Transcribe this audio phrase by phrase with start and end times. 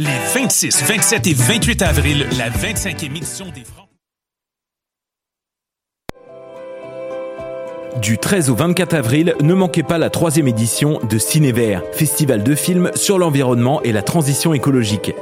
[0.00, 3.88] Les 26, 27 et 28 avril, la 25e édition des Francs.
[8.00, 12.54] Du 13 au 24 avril, ne manquez pas la troisième édition de Cinévert, festival de
[12.54, 15.16] films sur l'environnement et la transition écologique.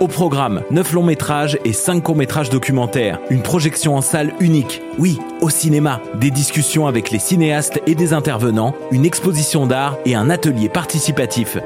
[0.00, 3.20] Au programme, 9 longs métrages et 5 courts métrages documentaires.
[3.30, 4.82] Une projection en salle unique.
[4.98, 6.00] Oui, au cinéma.
[6.14, 11.56] Des discussions avec les cinéastes et des intervenants, une exposition d'art et un atelier participatif.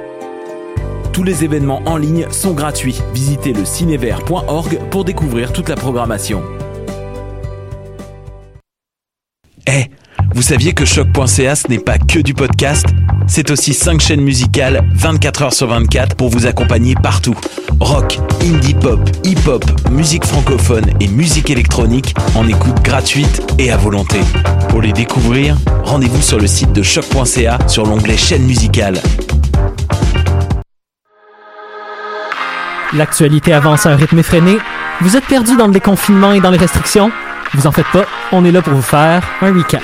[1.13, 2.99] Tous les événements en ligne sont gratuits.
[3.13, 6.43] Visitez le cinévert.org pour découvrir toute la programmation.
[9.67, 9.91] Eh,
[10.35, 12.87] vous saviez que choc.ca ce n'est pas que du podcast?
[13.27, 17.37] C'est aussi 5 chaînes musicales 24 heures sur 24 pour vous accompagner partout.
[17.79, 24.21] Rock, indie pop, hip-hop, musique francophone et musique électronique en écoute gratuite et à volonté.
[24.71, 29.01] Pour les découvrir, rendez-vous sur le site de choc.ca sur l'onglet chaîne musicale.
[32.95, 34.59] L'actualité avance à un rythme effréné.
[35.01, 37.11] Vous êtes perdu dans le déconfinement et dans les restrictions?
[37.55, 39.83] Vous en faites pas, on est là pour vous faire un recap.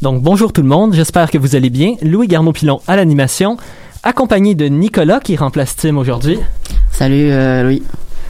[0.00, 1.96] Donc bonjour tout le monde, j'espère que vous allez bien.
[2.02, 3.58] Louis Garneau-Pilon à l'animation,
[4.08, 6.40] accompagné de Nicolas qui remplace Tim aujourd'hui.
[6.90, 7.82] Salut euh, Louis.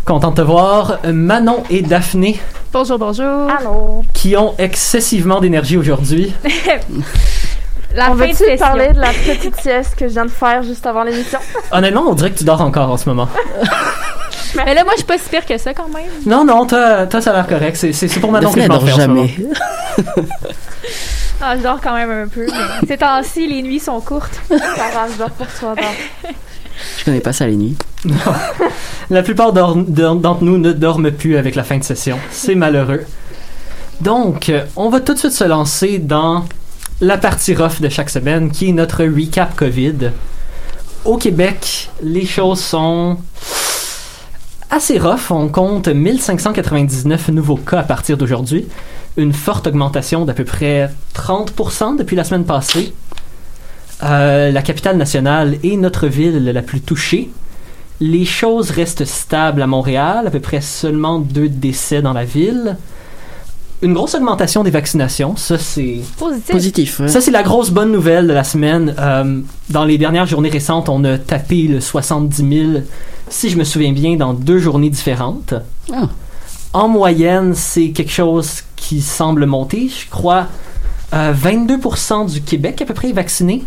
[0.04, 0.98] Content de te voir.
[1.06, 2.40] Manon et Daphné
[2.72, 3.48] Bonjour, bonjour.
[3.48, 4.02] Allô.
[4.12, 6.34] qui ont excessivement d'énergie aujourd'hui.
[7.94, 8.56] La On fin de veut-tu session.
[8.58, 11.38] parler de la petite sieste que je viens de faire juste avant l'émission?
[11.72, 13.28] Honnêtement, on dirait que tu dors encore en ce moment.
[14.56, 16.10] Mais là, moi, je suis pas si pire que ça quand même.
[16.26, 17.76] Non, non, toi, toi ça a l'air correct.
[17.76, 19.36] C'est, pour Manon que je m'en jamais.
[21.40, 22.46] Ah, je dors quand même un peu.
[22.46, 24.40] mais Ces temps-ci, les nuits sont courtes.
[24.48, 25.46] Ça va, je dors pour.
[26.98, 27.76] Je connais pas ça les nuits.
[29.10, 32.18] La plupart d'entre nous ne dorment plus avec la fin de session.
[32.30, 33.04] C'est malheureux.
[34.00, 36.44] Donc, euh, on va tout de suite se lancer dans
[37.00, 40.12] la partie rough de chaque semaine, qui est notre recap COVID.
[41.04, 43.18] Au Québec, les choses sont
[44.70, 45.30] assez rough.
[45.30, 48.66] On compte 1599 nouveaux cas à partir d'aujourd'hui.
[49.18, 52.94] Une forte augmentation d'à peu près 30% depuis la semaine passée.
[54.02, 57.28] Euh, la capitale nationale est notre ville la plus touchée.
[58.00, 62.76] Les choses restent stables à Montréal, à peu près seulement deux décès dans la ville.
[63.82, 66.50] Une grosse augmentation des vaccinations, ça c'est Positif.
[66.50, 67.00] Positif.
[67.00, 67.08] ouais.
[67.08, 68.94] ça c'est la grosse bonne nouvelle de la semaine.
[68.98, 69.40] Euh,
[69.70, 72.36] dans les dernières journées récentes, on a tapé le 70
[72.72, 72.82] 000,
[73.28, 75.54] si je me souviens bien, dans deux journées différentes.
[75.92, 76.08] Ah.
[76.72, 79.88] En moyenne, c'est quelque chose qui semble monter.
[79.88, 80.46] Je crois
[81.14, 83.64] euh, 22% du Québec à peu près est vacciné.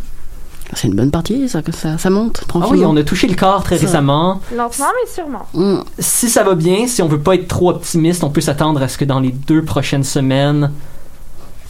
[0.74, 2.90] C'est une bonne partie, ça, que ça, ça monte Ah oui, tranquillement.
[2.92, 3.88] on a touché le quart très Ça.
[3.88, 4.40] récemment.
[4.56, 5.46] Lentement, mais sûrement.
[5.54, 8.82] Hum, si ça va bien, si on veut pas être trop optimiste, on peut s'attendre
[8.82, 10.72] à ce que dans les deux prochaines semaines,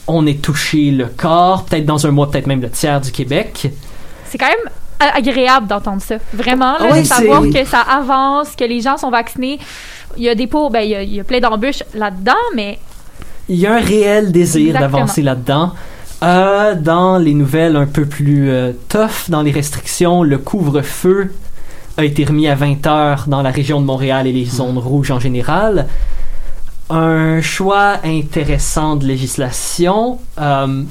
[0.06, 3.72] on ait touché le quart, peut-être dans un mois, peut-être même le tiers du Québec.
[4.30, 6.18] C'est quand même agréable d'entendre ça.
[6.31, 9.58] Vraiment, là, Ah de savoir que ça avance, que les gens sont vaccinés.
[10.18, 12.34] Il y a des pots, ben, il y a, il y a plein d'embûches là-dedans,
[12.56, 12.80] mais
[13.50, 15.74] Il y a un réel désir d'avancer là-dedans.
[16.24, 21.34] Euh, dans les nouvelles un peu plus euh, tough, dans les restrictions, le couvre-feu
[21.98, 25.10] a été remis à 20 heures dans la région de Montréal et les zones rouges
[25.10, 25.88] en général.
[26.92, 30.20] Un choix intéressant de législation.
[30.40, 30.84] Euh,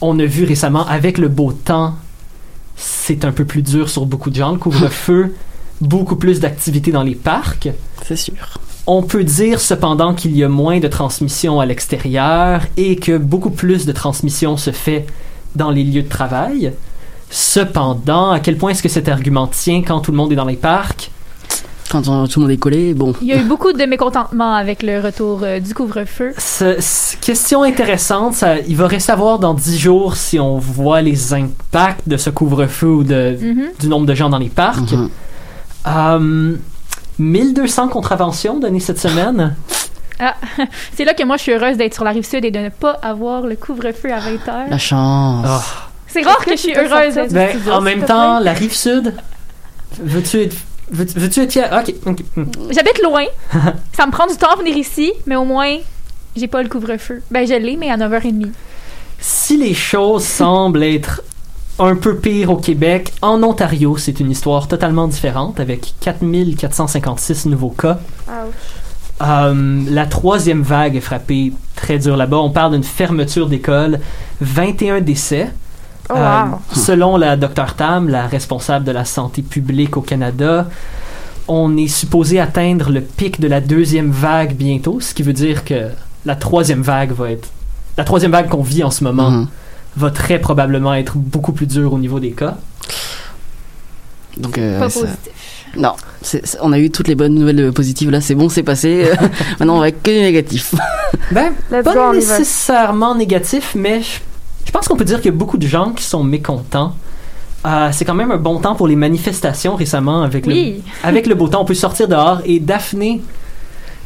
[0.00, 1.96] on a vu récemment, avec le beau temps,
[2.76, 5.34] c'est un peu plus dur sur beaucoup de gens, le couvre-feu.
[5.80, 7.68] beaucoup plus d'activités dans les parcs.
[8.06, 8.34] c'est sûr.
[8.86, 13.50] On peut dire cependant qu'il y a moins de transmission à l'extérieur et que beaucoup
[13.50, 15.06] plus de transmission se fait
[15.54, 16.72] dans les lieux de travail.
[17.30, 20.44] Cependant, à quel point est-ce que cet argument tient quand tout le monde est dans
[20.44, 21.10] les parcs?
[21.90, 23.14] Quand on- tout le monde est collé, bon.
[23.20, 26.32] il y a eu beaucoup de mécontentement avec le retour euh, du couvre-feu.
[27.20, 31.32] Question intéressante, ça- il va rester à voir dans 10 jours si on voit les
[31.34, 33.64] impacts de ce couvre-feu ou de, Mhm.
[33.78, 34.92] du nombre de gens dans les parcs.
[34.92, 35.08] Mhm.
[35.86, 36.56] Euh,
[37.18, 39.54] 1200 contraventions données cette semaine.
[40.94, 42.68] C'est là que moi, je suis heureuse d'être sur la rive sud et de ne
[42.68, 44.68] pas avoir le couvre-feu à 20 heures.
[44.68, 45.46] La chance.
[45.48, 45.62] Ah.
[46.06, 48.74] C'est rare que je suis heureuse d'être Ben, studio, en même te temps, la rive
[48.74, 49.14] sud,
[50.02, 50.56] veux-tu être,
[50.90, 51.70] veux, veux-tu être fier?
[51.72, 52.18] Ok, ok.
[52.36, 52.44] hmm.
[52.70, 53.24] J'habite loin.
[53.96, 55.76] ça me prend du temps à venir ici, mais au moins,
[56.36, 57.22] j'ai pas le couvre-feu.
[57.30, 58.48] Ben, je l'ai, mais à 9h30.
[59.20, 61.22] Si les choses semblent être
[61.78, 67.70] un peu pires au Québec, en Ontario, c'est une histoire totalement différente avec 4456 nouveaux
[67.70, 67.98] cas.
[68.28, 68.52] Ouch.
[69.22, 72.38] Euh, la troisième vague est frappée très dur là-bas.
[72.38, 74.00] On parle d'une fermeture d'école,
[74.40, 75.50] 21 décès.
[76.10, 76.58] Oh, Euh, wow.
[76.74, 80.68] selon la Dr Tam, la responsable de la santé publique au Canada,
[81.48, 85.64] on est supposé atteindre le pic de la deuxième vague bientôt, ce qui veut dire
[85.64, 85.88] que
[86.24, 87.48] la troisième vague va être...
[87.96, 89.48] La troisième vague qu'on vit en ce moment Mhm.
[89.96, 92.56] Va très probablement être beaucoup plus dure au niveau des cas.
[94.36, 95.32] Donc, euh, Pas ça- positif.
[95.76, 95.92] non,
[96.62, 99.10] on a eu toutes les bonnes nouvelles euh, positives là, c'est bon, c'est passé.
[99.58, 100.74] Maintenant, on va que du négatif.
[101.32, 104.20] Ben, Let's pas nécessairement négatif, mais je,
[104.64, 106.94] je pense qu'on peut dire qu'il y a beaucoup de gens qui sont mécontents.
[107.66, 110.82] Euh, c'est quand même un bon temps pour les manifestations récemment avec le Oui.
[111.04, 112.40] avec le beau temps, on peut sortir dehors.
[112.46, 113.20] Et Daphné,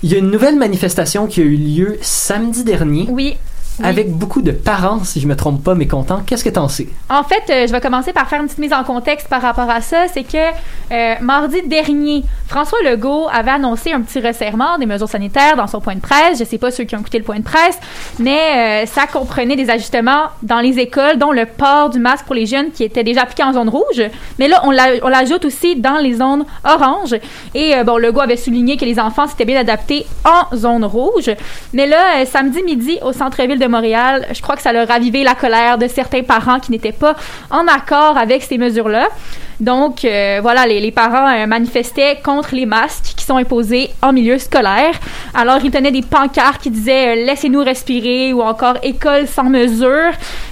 [0.03, 3.37] il y a une nouvelle manifestation qui a eu lieu samedi dernier Oui.
[3.81, 3.87] Oui.
[3.87, 6.21] avec beaucoup de parents, si je me trompe pas, mécontents.
[6.25, 6.87] Qu'est-ce que t'en sais?
[7.11, 9.69] En fait, euh, je vais commencer par faire une petite mise en contexte par rapport
[9.69, 10.05] à ça.
[10.12, 10.37] C'est que
[10.93, 15.81] euh, mardi dernier, François Legault avait annoncé un petit resserrement des mesures sanitaires dans son
[15.81, 16.38] point de presse.
[16.38, 17.76] Je sais pas ceux qui ont écouté le point de presse,
[18.21, 22.37] mais euh, ça comprenait des ajustements dans les écoles, dont le port du masque pour
[22.37, 24.03] les jeunes qui était déjà appliqué en zone rouge.
[24.38, 27.17] Mais là, on l'a- on l'ajoute aussi dans les zones orange.
[27.56, 31.31] Et bon, Legault avait souligné que les enfants s'étaient bien adaptés en zone rouge.
[31.73, 35.34] Mais là, samedi midi, au centre-ville de Montréal, je crois que ça a ravivé la
[35.34, 37.14] colère de certains parents qui n'étaient pas
[37.50, 39.08] en accord avec ces mesures-là.
[39.61, 44.12] Donc, euh, voilà, les, les parents euh, manifestaient contre les masques qui sont imposés en
[44.12, 44.94] milieu scolaire.
[45.32, 50.11] Alors, ils tenaient des pancartes qui disaient euh, Laissez-nous respirer» ou encore «École sans mesure».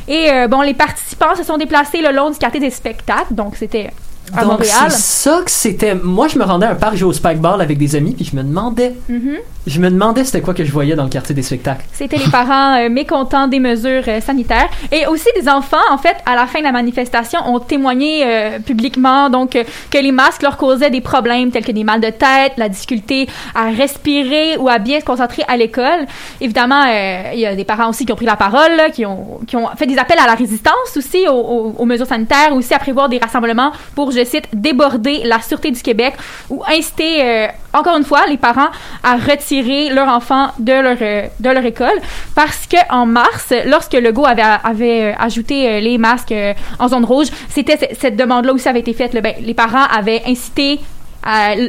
[0.09, 3.33] Et bon, les participants se sont déplacés le long du quartier des spectacles.
[3.35, 3.91] Donc, c'était
[4.37, 4.91] à Donc, Montréal.
[4.91, 4.99] c'est
[5.29, 5.95] ça que c'était.
[5.95, 8.35] Moi, je me rendais à un parc jouer au spikeball avec des amis, puis je
[8.37, 9.37] me demandais, Mhm.
[9.67, 11.85] Je me demandais c'était quoi que je voyais dans le quartier des spectacles.
[11.93, 14.69] C'était les parents euh, mécontents des mesures euh, sanitaires.
[14.91, 18.59] Et aussi des enfants, en fait, à la fin de la manifestation, ont témoigné euh,
[18.59, 19.51] publiquement donc
[19.91, 23.29] que les masques leur causaient des problèmes tels que des mal de tête, la difficulté
[23.55, 26.07] à respirer ou à bien se concentrer à l'école.
[26.41, 26.85] Évidemment,
[27.33, 29.69] il y a des parents aussi qui ont pris la parole, qui, ont, qui ont
[29.77, 33.19] fait des appels à la résistance aussi aux, aux- mesures sanitaires, aussi à prévoir des
[33.19, 36.15] rassemblements pour, je cite, déborder la Sûreté du Québec
[36.51, 38.71] ou inciter, encore une fois, les parents
[39.05, 39.52] à retirer
[39.95, 41.99] leur enfant de leur, euh, de leur école.
[42.35, 46.35] Parce que en mars, lorsque Legault avait, avait euh, ajouté euh, les masques
[46.79, 49.13] en zone rouge, c'était ce- cette demande-là aussi avait été faite.
[49.23, 50.81] Ben, les parents avaient incité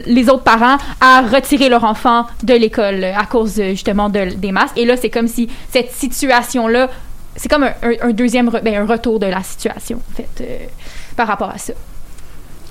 [0.07, 4.77] les autres parents à retirer leur enfant de l'école à cause justement de- des masques.
[4.77, 6.89] Et là, c'est comme si cette situation-là,
[7.35, 10.69] c'est comme un, deuxième ben, un retour de la situation, en fait,
[11.15, 11.73] par rapport à ça.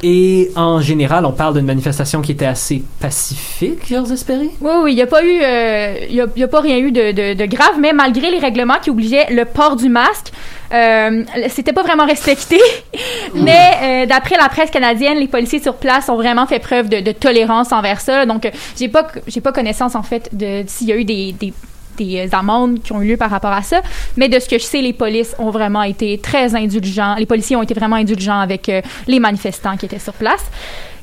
[0.03, 4.51] Et en général, on parle d'une manifestation qui était assez pacifique, j'ose espérer?
[4.61, 7.47] Oui, oui, il n'y a pas eu, euh, il y a, pas rien eu de,
[7.47, 10.33] grave, mais malgré les règlements qui obligeaient le port du masque,
[10.73, 12.59] euh, c'était pas vraiment respecté.
[13.35, 17.13] mais euh, d'après la presse canadienne, les policiers sur place ont vraiment fait preuve de,
[17.13, 18.27] tolérance envers ça.
[18.27, 21.53] Donc, euh, j'ai pas, j'ai pas connaissance en fait de s'il y a eu des
[21.97, 23.81] des euh, amendes qui ont eu lieu par rapport à ça.
[24.17, 27.15] Mais de ce que je sais, les polices ont vraiment été très indulgents.
[27.17, 30.45] Les policiers ont été vraiment indulgents avec euh, les manifestants qui étaient sur place.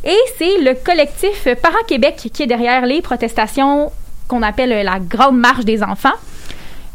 [0.03, 3.91] Et c'est le collectif Parents Québec qui est derrière les protestations
[4.27, 6.15] qu'on appelle euh, la Grande Marche des enfants.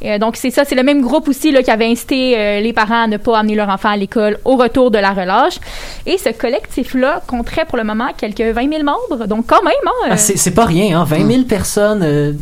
[0.05, 2.73] Euh, donc, c'est ça, c'est le même groupe aussi là, qui avait incité euh, les
[2.73, 5.59] parents à ne pas amener leur enfant à l'école au retour de la relâche.
[6.07, 9.27] Et ce collectif-là compterait pour le moment quelques 20 000 membres.
[9.27, 11.05] Donc, quand même, hein, euh, Ah, c'est c'est pas rien, hein?
[11.05, 12.37] 20 000 personnes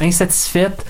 [0.00, 0.84] insatisfaites.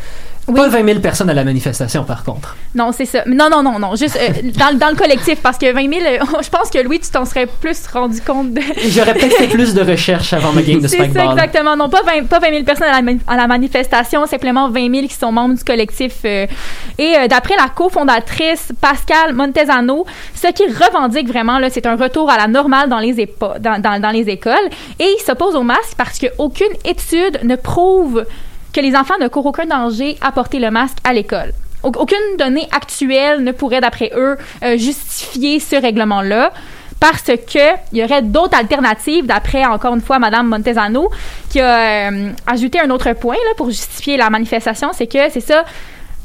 [0.48, 0.54] Oui.
[0.54, 2.54] Pas 20 000 personnes à la manifestation, par contre.
[2.72, 3.24] Non, c'est ça.
[3.26, 3.96] Non, non, non, non.
[3.96, 7.00] Juste euh, dans, dans le collectif, parce que 20 000, euh, je pense que Louis,
[7.00, 8.60] tu t'en serais plus rendu compte de.
[8.90, 11.74] J'aurais peut-être fait plus de recherches avant ma game de C'est ça, exactement.
[11.74, 15.06] Non, pas 20, pas 20 000 personnes à la, à la manifestation, simplement 20 000
[15.08, 16.12] qui sont membres du collectif.
[16.24, 16.46] euh.
[16.96, 22.36] et euh, d'après la cofondatrice Pascal Montezano, ce qui revendique vraiment, c'est un retour à
[22.36, 24.54] la normale dans les, épo- dans, dans, dans les écoles.
[25.00, 28.24] Et il s'oppose au masque parce qu'aucune étude ne prouve
[28.76, 31.52] que les enfants ne courent aucun danger à porter le masque à l'école.
[31.82, 36.52] Au- Aucune donnée actuelle ne pourrait, d'après eux, euh, justifier ce règlement-là
[37.00, 41.10] parce que il y aurait d'autres alternatives, d'après encore une fois Madame Montezano,
[41.50, 45.40] qui a euh, ajouté un autre point là, pour justifier la manifestation, c'est que c'est
[45.52, 45.64] ça.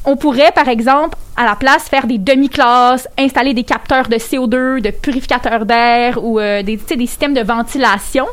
[0.06, 4.82] On pourrait, par exemple, à la place, faire des demi-classes, installer des capteurs de CO2,
[4.82, 8.26] de purificateurs d'air ou euh, des, des systèmes de ventilation,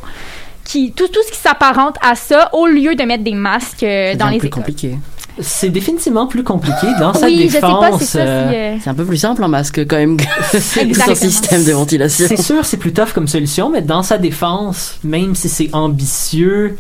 [0.69, 4.15] qui, tout, tout ce qui s'apparente à ça, au lieu de mettre des masques euh,
[4.15, 4.61] dans les plus écoles.
[4.63, 4.99] compliqué.
[5.41, 8.03] C'est définitivement plus compliqué dans sa Oui, défense.
[8.03, 10.25] c'est euh, euh, C'est un peu plus simple en masque quand même que
[10.95, 12.27] sans système de ventilation.
[12.29, 16.77] C'est sûr, c'est plus tough comme solution, mais dans sa défense, même si c'est ambitieux,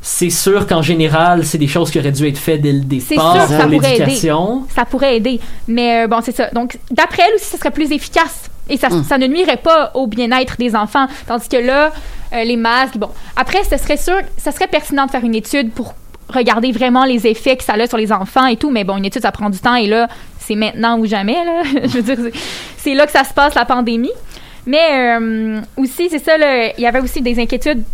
[0.00, 3.46] c'est sûr qu'en général, c'est des choses qui auraient dû être faites dès le départ
[3.46, 3.88] pour pourrait aider.
[3.98, 4.64] l'éducation.
[4.74, 5.40] ça pourrait aider.
[5.68, 6.48] Mais euh, bon, c'est ça.
[6.50, 8.44] Donc, d'après elle aussi, ça serait plus efficace.
[8.68, 9.04] Et ça, Mm.
[9.04, 11.06] ça ne nuirait pas au bien-être des enfants.
[11.28, 11.92] Tandis que là,
[12.32, 13.10] euh, les masques, bon.
[13.36, 15.94] Après, ce serait sûr, ça serait pertinent de faire une étude pour
[16.28, 18.70] regarder vraiment les effets que ça a sur les enfants et tout.
[18.70, 19.76] Mais bon, une étude, ça prend du temps.
[19.76, 21.44] Et là, c'est maintenant ou jamais.
[21.44, 21.62] Là.
[21.84, 22.18] Je veux dire,
[22.76, 24.12] c'est- là que ça se passe, la pandémie.
[24.66, 26.32] Mais euh, aussi, c'est ça,
[26.76, 27.84] il y avait aussi des inquiétudes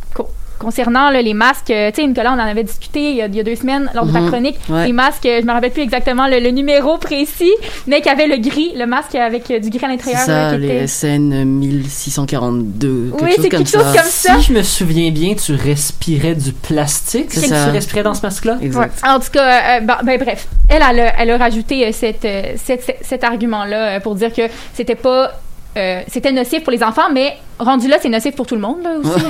[0.63, 1.71] concernant là, les masques.
[1.71, 3.57] Euh, Tu sais, Nicolas, on en avait discuté il y a, il y a deux
[3.57, 4.29] semaines lors de ta Mhm.
[4.31, 4.59] chronique.
[4.69, 4.87] Ouais.
[4.87, 7.53] Les masques, euh, je me rappelle plus exactement le, le numéro précis,
[7.87, 10.21] mais qu'il y avait le gris, le masque avec euh, du gris à C'est l'intérieur.
[10.21, 13.79] ça, là, qui les était- SN 1642, quelque Oui, chose c'est comme quelque ça.
[13.79, 14.35] chose comme ça.
[14.41, 17.27] Si je me souviens bien, tu respirais du plastique.
[17.31, 17.65] C'est C'est que ça.
[17.67, 18.59] tu respirais dans ce masque-là?
[18.63, 19.01] Exact.
[19.07, 22.25] En tout cas, euh, ben, ben, bref, elle, elle a, elle a rajouté euh, cette,
[22.25, 24.43] euh, cette- cet- cet argument-là euh, pour dire que
[24.75, 25.33] c'était pas.
[25.77, 28.79] Euh, c'était nocif pour les enfants, mais rendu là, c'est nocif pour tout le monde,
[28.83, 29.25] là, aussi.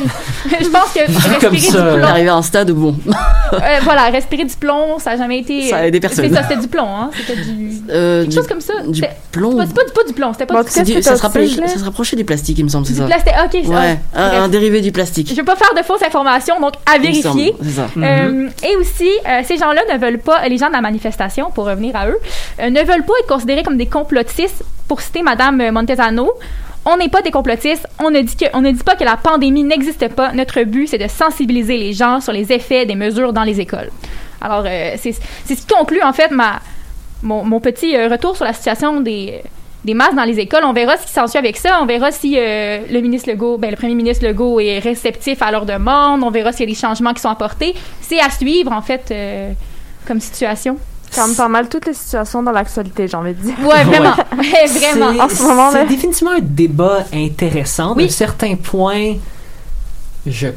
[0.61, 2.75] je pense que comme respirer ça, du On est plomb, arrivé à un stade où
[2.75, 2.97] bon,
[3.53, 5.69] euh, voilà, respirer du plomb, ça a jamais été...
[5.69, 6.29] Ça a aidé personne.
[6.29, 7.11] C'est ça, c'était du plomb, hein.
[7.17, 7.71] C'était du...
[7.91, 8.73] euh, Quelque du, chose comme ça.
[8.87, 9.53] du C'était- plomb.
[9.61, 11.17] C'est pas, c'est pas du plomb, c'était pas Bon, du, en ça, se
[11.79, 13.07] ça rapprochait du plastique, il me semble, c'est du ça.
[13.07, 13.35] plastique.
[13.45, 15.29] Ok, ça- Ouais, un, dérivé du plastique.
[15.31, 17.55] Je veux pas faire de fausses informations, donc à semble, vérifier.
[17.63, 17.87] C'est ça.
[18.69, 21.95] Et aussi, euh, ces gens-là ne veulent pas, les gens de la manifestation, pour revenir
[21.97, 22.19] à eux,
[22.61, 24.65] euh, ne veulent pas être considérés comme des complotistes.
[24.93, 26.35] Pour citer Madame Montesano,
[26.85, 27.89] on n'est pas des complotistes.
[27.99, 30.33] On ne dit que, on ne dit pas que la pandémie n'existe pas.
[30.33, 33.91] Notre but, c'est de sensibiliser les gens sur les effets des mesures dans les écoles.
[34.43, 36.61] Alors, euh, c'est ce qui conclut en fait ma
[37.23, 39.41] mon, mon petit euh, retour sur la situation des
[39.83, 40.65] des masques dans les écoles.
[40.65, 41.81] On verra ce qui s'ensuit avec ça.
[41.81, 45.51] On verra si euh, le ministre Legault, ben, le premier ministre Legault est réceptif à
[45.51, 46.23] leur demande.
[46.23, 47.75] On verra s'il y a des changements qui sont apportés.
[48.03, 49.53] C'est à suivre, en fait, euh,
[50.07, 50.77] comme situation.
[51.14, 53.54] Comme pas mal toutes les situations dans l'actualité, j'ai envie de dire.
[53.61, 54.14] Ouais, vraiment.
[54.38, 55.12] Ouais, vraiment.
[55.12, 55.71] C'est- En ce moment.
[55.73, 57.95] C'est définitivement un débat intéressant.
[57.97, 58.07] Oui.
[58.07, 59.14] De certains points,
[60.26, 60.49] je,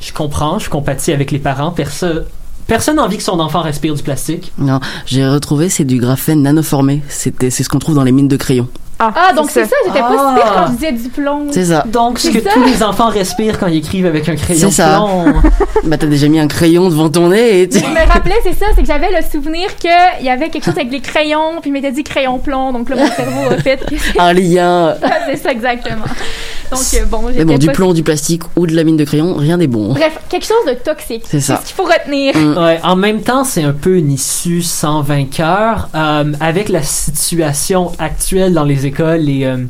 [0.00, 1.70] je comprends, je compatis avec les parents.
[1.70, 2.24] Personne
[2.66, 4.52] personne n'a envie que son enfant respire du plastique.
[4.56, 7.02] Non, j'ai retrouvé, c'est du graphène nanoformé.
[7.08, 8.68] C'était, c'est ce qu'on trouve dans les mines de crayon.
[9.00, 10.34] Ah, donc c'est ça, j'étais pas Ah.
[10.36, 11.46] si pire quand je disais du plomb.
[11.50, 11.84] C'est ça.
[11.86, 12.50] Donc, ce C'est que ça.
[12.54, 14.96] tous les enfants respirent quand ils écrivent avec un crayon C'est ça.
[14.96, 15.34] plomb.
[15.82, 17.78] Bah, t'as déjà mis un crayon devant ton nez et tu...
[17.78, 20.76] Je me rappelais, c'est ça, c'est que j'avais le souvenir qu'il y avait quelque chose
[20.76, 23.80] avec les crayons, puis il m'était dit crayon plomb, donc là, mon cerveau a fait
[23.96, 24.94] c'est un lien.
[25.26, 26.04] c'est ça exactement.
[26.70, 29.04] Donc, euh, bon, Mais bon, du pas- plomb, du plastique ou de la mine de
[29.04, 29.94] crayon, rien n'est bon.
[29.94, 31.24] Bref, quelque chose de toxique.
[31.26, 31.60] C'est ça.
[31.62, 32.36] ce qu'il faut retenir.
[32.36, 32.58] Mm.
[32.62, 35.88] Ouais, en même temps, c'est un peu une issue sans vainqueur.
[35.94, 39.64] Euh, avec la situation actuelle dans les écoles et euh,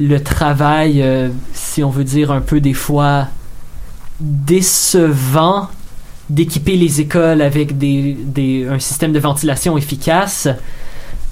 [0.00, 3.28] le travail, euh, si on veut dire un peu des fois
[4.20, 5.68] décevant
[6.30, 10.48] d'équiper les écoles avec des, des, un système de ventilation efficace,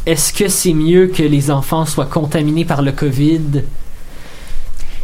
[0.04, 3.62] est-ce que c'est mieux que les enfants soient contaminés par le COVID?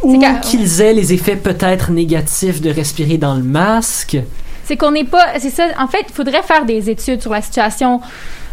[0.03, 4.17] Ou qu'ils aient les effets peut-être négatifs de respirer dans le masque?
[4.63, 5.39] C'est qu'on n'est pas.
[5.39, 5.67] C'est ça.
[5.79, 8.01] En fait, il faudrait faire des études sur la situation.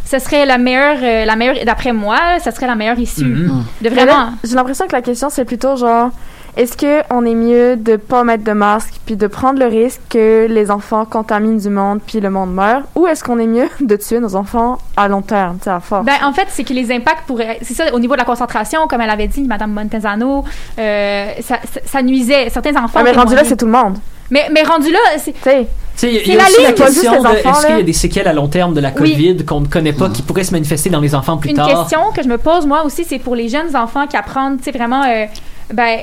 [0.07, 3.25] Ce serait la meilleure, euh, la meilleure, d'après moi, ça serait la meilleure issue.
[3.25, 3.65] Mhm.
[3.83, 4.31] De Mais vraiment.
[4.45, 6.11] J'ai l'impression que la question, c'est plutôt genre,
[6.57, 10.01] est-ce que on est mieux de pas mettre de masque puis de prendre le risque
[10.09, 13.69] que les enfants contaminent du monde puis le monde meurt, ou est-ce qu'on est mieux
[13.81, 16.07] de tuer nos enfants à long terme, tu à force?
[16.07, 17.59] Ben, en fait, c'est que les impacts pourraient.
[17.63, 20.45] C'est ça, au niveau de la concentration, comme elle avait dit, Madame Montezano,
[20.79, 22.49] euh, ça, ça, ça nuisait.
[22.49, 23.01] Certains enfants.
[23.01, 23.99] Ouais, mais rendu là, c'est tout le monde.
[24.31, 25.35] mais, mais rendu là, c'est.
[26.03, 28.29] Il y a- y aussi la question les de est-ce qu'il y a des séquelles
[28.29, 29.13] à long terme de la Oui.
[29.13, 31.69] COVID qu'on ne connaît pas qui pourraient se manifester dans les enfants plus Une tard?
[31.69, 34.65] question que je me pose, moi aussi, c'est pour les jeunes enfants qui apprennent, tu
[34.65, 35.25] sais, vraiment, euh,
[35.73, 36.01] ben,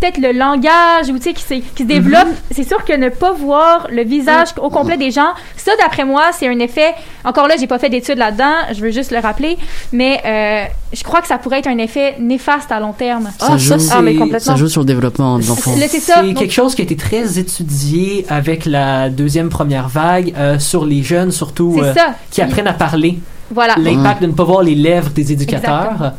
[0.00, 2.28] peut-être le langage ou, tu sais, qui, se développe.
[2.50, 6.24] C'est sûr que ne pas voir le visage au complet des gens, ça, d'après moi,
[6.32, 6.94] c'est un effet.
[7.24, 9.58] Encore là, j'ai pas fait d'études là-dedans, je veux juste le rappeler,
[9.92, 13.30] mais euh, je crois que ça pourrait être un effet néfaste à long terme.
[13.38, 13.78] Ça Ah, joue.
[13.78, 13.96] ça.
[13.98, 14.52] Ah, mais complètement.
[14.52, 15.74] Ça joue sur le développement des enfants.
[15.76, 20.58] Là, c'est quelque chose qui a été très étudié avec la deuxième première vague euh,
[20.58, 22.14] sur les jeunes, surtout euh, ça.
[22.30, 23.18] qui apprennent à parler.
[23.50, 23.74] Voilà.
[23.78, 25.92] L'impact de ne pas voir les lèvres des éducateurs.
[25.92, 26.12] Exactement.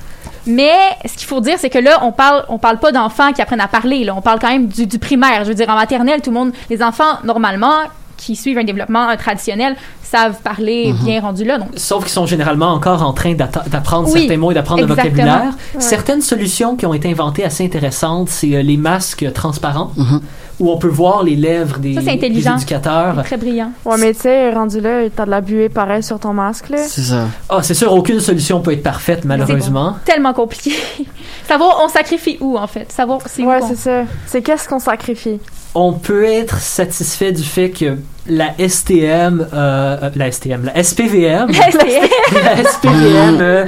[0.47, 0.73] Mais
[1.05, 3.61] ce qu'il faut dire, c'est que là, on parle, on parle pas d'enfants qui apprennent
[3.61, 4.03] à parler.
[4.03, 4.15] Là.
[4.15, 5.43] On parle quand même du, du primaire.
[5.43, 7.83] Je veux dire, en maternelle, tout le monde, les enfants, normalement,
[8.19, 9.75] qui suivent un développement euh, traditionnel,
[10.11, 11.57] savent parler bien rendu là.
[11.59, 14.87] Donc, Sauf qu'ils sont généralement encore en train d'apprendre Oui, certains mots et d'apprendre le
[14.87, 15.53] vocabulaire.
[15.79, 20.21] Certaines solutions qui ont été inventées assez intéressantes, c'est euh, les masques transparents, Mhm.
[20.59, 22.55] où on peut voir les lèvres des, Ça, c'est des intelligent.
[22.57, 23.23] éducateurs.
[23.23, 23.71] très brillant.
[23.85, 26.77] ouais, mais tu sais, rendu là, t'as de la buée pareil sur ton masque, là.
[26.87, 27.27] C'est ça.
[27.47, 29.95] Ah, c'est sûr, aucune solution peut être parfaite, malheureusement.
[30.05, 30.73] Tellement compliqué.
[31.47, 32.91] Savoir on sacrifie où, en fait?
[32.91, 33.47] Savoir c'est où.
[33.49, 34.01] Ouais, qu'on- c'est ça.
[34.27, 35.39] C'est qu'est-ce qu'on sacrifie?
[35.75, 37.95] On peut être satisfait du fait que
[38.29, 43.65] la STM, euh, euh, la STM, la SPVM, la SPVM euh,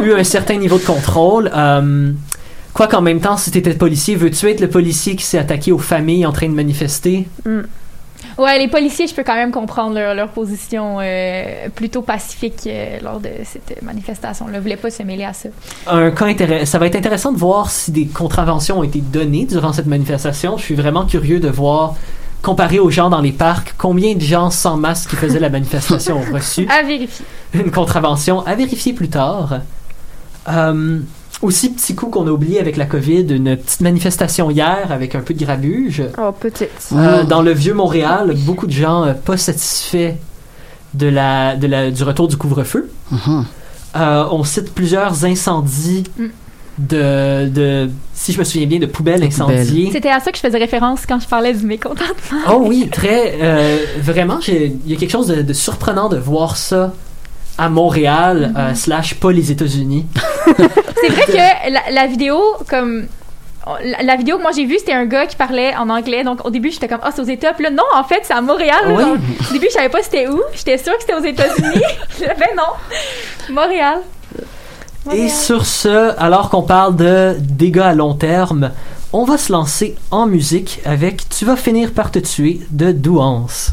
[0.00, 1.50] eu un certain niveau de contrôle.
[1.54, 2.12] Euh,
[2.74, 5.78] quoi qu'en même temps, si t'étais policier, veux-tu être le policier qui s'est attaqué aux
[5.78, 7.28] familles en train de manifester?
[8.38, 12.98] Ouais, les policiers, je peux quand même comprendre leur, leur position euh, plutôt pacifique euh,
[13.02, 14.52] lors de cette manifestation-là.
[14.56, 15.48] Ils voulaient pas se mêler à ça.
[15.86, 19.72] Un cas ça va être intéressant de voir si des contraventions ont été données durant
[19.72, 20.56] cette manifestation.
[20.56, 21.96] Je suis vraiment curieux de voir
[22.42, 26.18] comparé aux gens dans les parcs, combien de gens sans masque qui faisaient la manifestation
[26.18, 27.24] ont reçu À vérifier.
[27.54, 29.60] une contravention à vérifier plus tard?
[30.48, 30.98] Euh,
[31.42, 35.20] aussi, petit coup qu'on a oublié avec la COVID, une petite manifestation hier avec un
[35.20, 36.02] peu de grabuge.
[36.18, 36.70] Oh, petite.
[36.92, 37.26] Euh, Mm.
[37.26, 40.14] dans le vieux Montréal, beaucoup de gens euh, pas satisfaits
[40.94, 42.90] de la, de la, du retour du couvre-feu.
[43.10, 43.44] Mhm.
[43.96, 46.26] Euh, on cite plusieurs incendies Mm.
[46.88, 49.90] De, de, si je me souviens bien, de poubelles incendiées.
[49.92, 52.40] C'était à ça que je faisais référence quand je parlais du mécontentement.
[52.50, 53.34] Oh oui, très.
[53.40, 56.92] euh, vraiment, j'ai- il y a quelque chose de, de surprenant de voir ça
[57.58, 60.06] à Montréal, euh, slash pas les États-Unis.
[60.56, 63.06] C'est vrai que la, la vidéo, comme.
[64.02, 66.24] La, vidéo que moi j'ai vue, c'était un gars qui parlait en anglais.
[66.24, 67.52] Donc au début, j'étais comme, ah, c'est aux États.
[67.52, 68.78] Puis là, non, en fait, c'est à Montréal.
[68.88, 69.02] Oui.
[69.04, 69.18] Donc,
[69.48, 70.40] au début, je savais pas c'était où.
[70.54, 71.82] J'étais sûre que c'était aux États-Unis.
[72.20, 73.52] ben non.
[73.54, 73.98] Montréal.
[75.12, 78.70] Et sur ce, alors qu'on parle de dégâts à long terme,
[79.12, 83.72] on va se lancer en musique avec Tu vas finir par te tuer de Douance.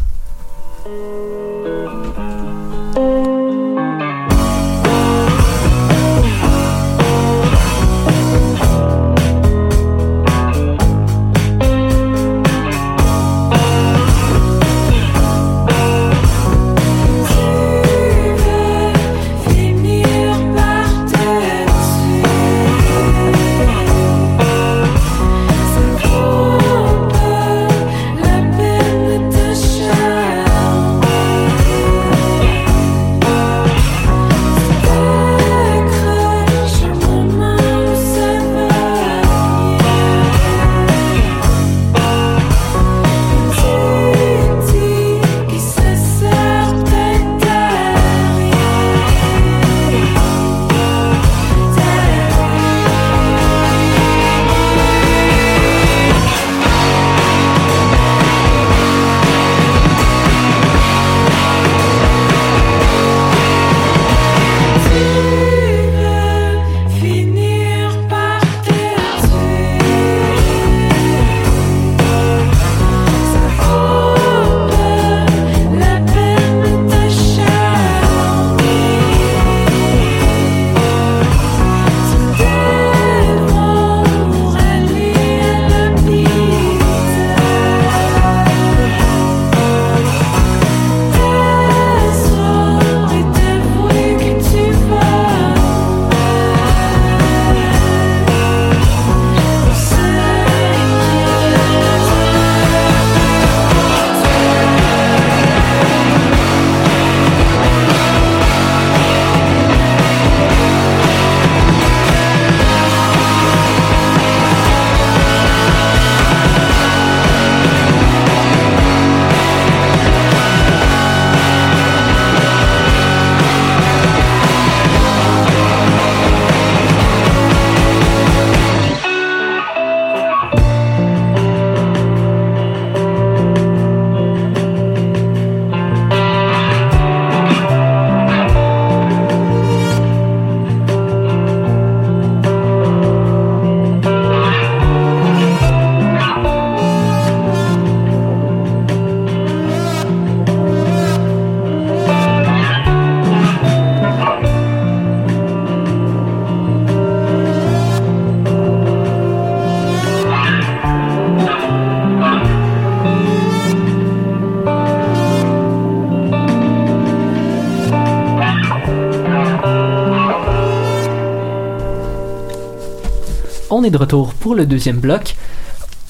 [173.78, 175.36] On est de retour pour le deuxième bloc.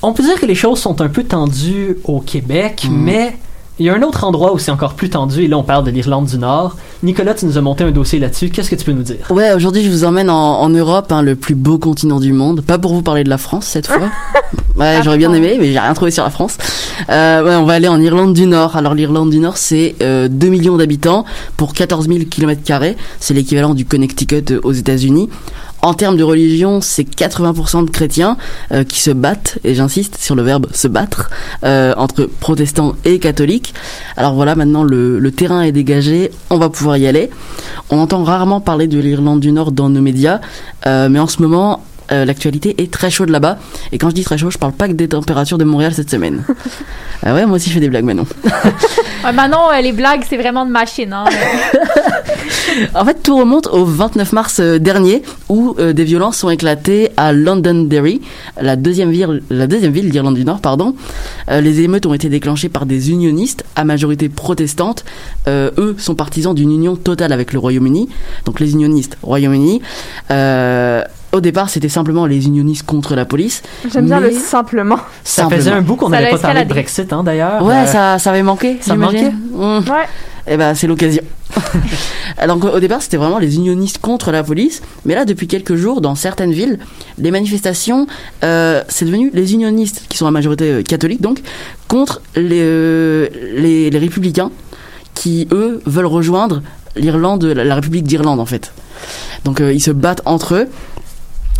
[0.02, 2.98] On peut dire que les choses sont un peu tendues au Québec, Mhm.
[3.04, 3.36] mais
[3.78, 5.84] il y a un autre endroit où c'est encore plus tendu, et là on parle
[5.84, 6.78] de l'Irlande du Nord.
[7.04, 8.50] Nicolas, tu nous as monté un dossier là-dessus.
[8.52, 9.18] Qu'est-ce que tu peux nous dire?
[9.32, 12.62] Ouais, aujourd'hui je vous emmène en, en Europe, hein, le plus beau continent du monde.
[12.62, 14.08] Pas pour vous parler de la France cette fois.
[14.78, 16.56] Ouais, j'aurais bien aimé, mais j'ai rien trouvé sur la France.
[17.10, 18.76] Euh, ouais, on va aller en Irlande du Nord.
[18.78, 21.26] Alors l'Irlande du Nord, c'est euh, 2 millions d'habitants
[21.58, 22.62] pour 14 000 km
[23.20, 25.30] C'est l'équivalent du Connecticut euh, aux États-Unis.
[25.82, 28.38] En termes de religion, c'est 80% de chrétiens
[28.72, 31.30] euh, qui se battent, et j'insiste sur le verbe se battre,
[31.64, 33.74] euh, entre protestants et catholiques.
[34.16, 37.30] Alors voilà, maintenant le, terrain est dégagé, on va pouvoir y aller.
[37.92, 40.42] On entend rarement parler de l'Irlande du Nord dans nos médias,
[40.88, 43.58] euh, mais en ce moment, euh, l'actualité est très chaude là-bas.
[43.92, 46.10] Et quand je dis très chaud, je parle pas que des températures de Montréal cette
[46.10, 46.44] semaine.
[47.24, 48.28] ah ouais, moi aussi je fais des blagues maintenant.
[49.24, 51.12] Ouais, Manon, euh, les blagues, c'est vraiment de machine.
[51.12, 51.26] Hein.
[52.94, 57.34] En fait, tout remonte au 29 mars euh, dernier, où des violences sont éclatées à
[57.34, 58.22] Londonderry,
[58.62, 60.94] la deuxième ville, la deuxième ville d'Irlande du Nord, pardon.
[61.50, 65.06] Les émeutes ont été déclenchées par des unionistes à majorité protestante.
[65.48, 68.10] Eux sont partisans d'une union totale avec le Royaume-Uni.
[68.46, 69.82] Donc les unionistes Royaume-Uni.
[70.32, 73.62] Euh, au départ, c'était simplement les unionistes contre la police.
[73.92, 74.98] J'aime bien le simplement.
[75.24, 75.58] Ça Simplement.
[75.62, 76.70] faisait un bout qu'on n'avait l'a pas parlé de.
[76.70, 77.64] Brexit, hein, d'ailleurs.
[77.64, 78.78] Ouais, Euh, ça, ça avait manqué.
[78.82, 79.80] ça manquait Mmh.
[79.90, 80.06] Ouais.
[80.50, 81.24] Eh ben, c'est l'occasion.
[82.48, 84.82] Donc, au départ, c'était vraiment les unionistes contre la police.
[85.06, 86.80] Mais là, depuis quelques jours, dans certaines villes,
[87.18, 88.08] les manifestations,
[88.44, 91.42] euh, c'est devenu les unionistes, qui sont à majorité euh, catholique, donc,
[91.90, 94.52] contre les, euh, les, les républicains,
[95.16, 96.62] qui, eux, veulent rejoindre
[96.96, 98.72] l'Irlande, la, la République d'Irlande, en fait.
[99.44, 100.68] Donc, euh, ils se battent entre eux.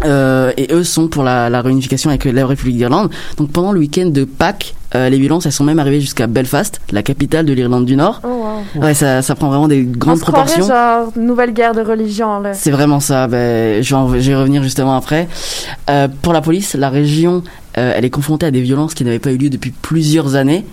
[0.06, 3.10] Euh, et eux sont pour la, la réunification avec la République d'Irlande.
[3.38, 6.80] Donc pendant le week-end de Pâques, euh, les violences elles sont même arrivées jusqu'à Belfast,
[6.92, 8.22] la capitale de l'Irlande du Nord.
[8.24, 8.28] Oh,
[8.76, 8.84] wow.
[8.84, 10.68] Ouais, ça, ça prend vraiment des grandes On se croirait proportions.
[10.74, 12.54] genre nouvelle guerre de religion, là.
[12.54, 13.28] C'est vraiment ça.
[13.28, 15.28] Ben, je, vais en- je vais y revenir justement après.
[15.90, 17.44] Euh, pour la police, la région,
[17.78, 20.64] euh, elle est confrontée à des violences qui n'avaient pas eu lieu depuis plusieurs années.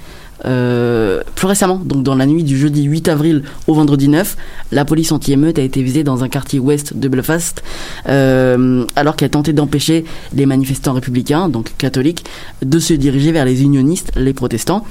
[0.44, 4.36] Euh, plus récemment, donc dans la nuit du jeudi 8 avril au vendredi 9,
[4.72, 7.62] la police anti-émeute a été visée dans un quartier ouest de Belfast,
[8.08, 12.24] euh, alors qu'elle tentait d'empêcher les manifestants républicains, donc catholiques,
[12.62, 14.84] de se diriger vers les unionistes, les protestants.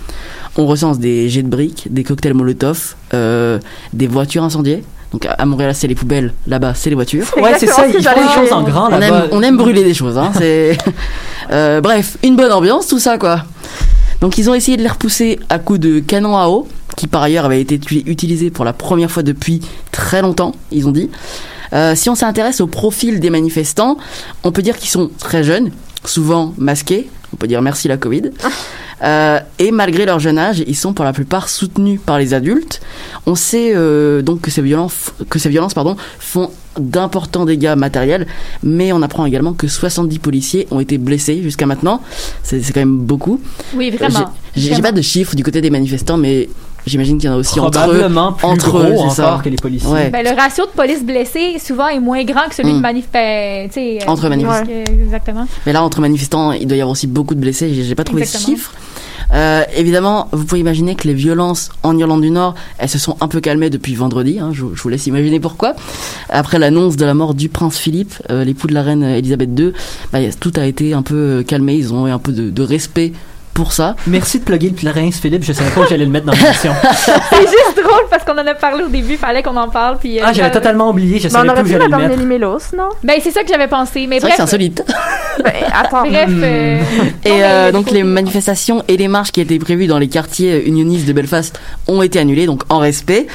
[0.58, 3.60] On recense des jets de briques, des cocktails Molotov, euh,
[3.94, 4.84] des voitures incendiées.
[5.14, 7.28] Donc à Montréal, c'est les poubelles, là-bas, c'est les voitures.
[7.38, 9.26] Ouais, c'est ça, ils font les choses en grand On là-bas.
[9.26, 10.32] aime, on aime brûler des choses, hein.
[11.52, 13.44] Euh, bref, une bonne ambiance, tout ça quoi.
[14.22, 17.22] Donc ils ont essayé de les repousser à coups de canon à eau, qui par
[17.22, 19.60] ailleurs avait été utilisé pour la première fois depuis
[19.92, 21.10] très longtemps, ils ont dit.
[21.74, 23.98] Euh, si on s'intéresse au profil des manifestants,
[24.46, 25.72] on peut dire qu'ils sont très jeunes,
[26.06, 27.10] souvent masqués.
[27.34, 28.24] On peut dire merci la Covid.
[29.02, 32.80] Euh, et malgré leur jeune âge, ils sont pour la plupart soutenus par les adultes.
[33.26, 38.28] On sait euh, donc que ces violences, que ces violences pardon, font d'importants dégâts matériels,
[38.62, 42.02] mais on apprend également que 70 policiers ont été blessés jusqu'à maintenant.
[42.44, 43.42] C'est quand même beaucoup.
[43.76, 44.30] Oui, J'ai vraiment.
[44.56, 46.48] j'ai- pas de chiffres du côté des manifestants, mais
[46.86, 47.84] j'imagine qu'il y en a aussi entre eux.
[47.84, 49.42] Probablement plus entre gros eux, c'est encore ça.
[49.44, 49.90] que les policiers.
[49.90, 50.10] Ouais.
[50.10, 52.78] Ben, le ratio de police blessés souvent est moins grand que celui Mm.
[52.78, 53.06] de manif.
[53.12, 54.68] ben, tu sais, euh, Entre manifestants.
[55.04, 55.48] Exactement.
[55.66, 57.74] Mais là, entre manifestants, il doit y avoir aussi beaucoup de blessés.
[57.74, 58.58] J'ai pas trouvé ce Exactement.
[58.58, 58.72] chiffre.
[59.34, 63.16] Euh, évidemment, vous pouvez imaginer que les violences en Irlande du Nord, elles se sont
[63.22, 64.38] un peu calmées depuis vendredi.
[64.40, 65.74] hein, je, je vous laisse imaginer pourquoi.
[66.30, 69.72] Après l'annonce de la mort du prince Philippe, euh, l'époux de la reine Elisabeth II,
[70.12, 71.74] bah, a- tout a été un peu calmé.
[71.76, 73.14] Ils ont eu un peu de, de respect
[73.54, 73.96] pour ça.
[74.08, 76.74] Merci de plugger le Prince Philippe, je savais pas que j'allais le mettre dans l'émission.
[76.96, 79.98] C'est juste drôle parce qu'on en a parlé au début, fallait qu'on en parle.
[80.00, 81.88] Puis, euh, Ah, j'avais ça- totalement oublié, je Mais on savais aurait plus où j'allais
[81.88, 82.24] le mettre.
[82.24, 82.90] Mélos, non?
[83.04, 84.08] Ben, c'est ça que j'avais pensé.
[84.08, 84.50] Mais C'est vrai que bref.
[84.50, 84.84] c'est insolite.
[85.44, 86.04] Ben, attends.
[86.08, 86.30] Bref.
[86.30, 89.98] euh, non, Et euh, il donc les manifestations et les marches qui étaient prévues dans
[89.98, 93.26] les quartiers euh, unionistes de Belfast ont été annulées, donc en respect.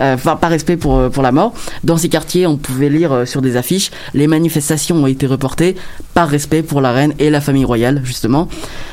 [0.00, 1.54] Euh, Enfin, par respect pour, euh, pour la mort.
[1.82, 5.76] Dans ces quartiers, on pouvait lire euh, sur des affiches les manifestations ont été reportées
[6.14, 8.48] par respect pour la reine et la famille royale, justement.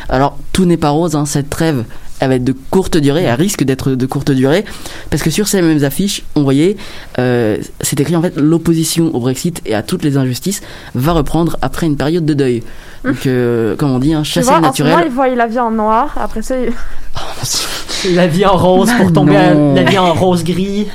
[0.10, 1.86] Alors, tout n'est pas rose, hein, cette trêve.
[2.22, 4.64] Elle va être de courte durée, elle risque d'être de courte durée,
[5.10, 6.78] parce que sur ces mêmes affiches, on voyait,
[7.20, 10.62] euh, c'est écrit en fait, l'opposition au Brexit et à toutes les injustices
[10.96, 12.62] va reprendre après une période de deuil.
[13.04, 14.96] Donc, euh, comme on dit, un Tu chasser vois, naturel.
[15.08, 16.14] ils voient la vie en noir.
[16.16, 16.72] Après ça, ils-
[18.16, 20.88] La vie en rose pour tomber à la vie en rose gris.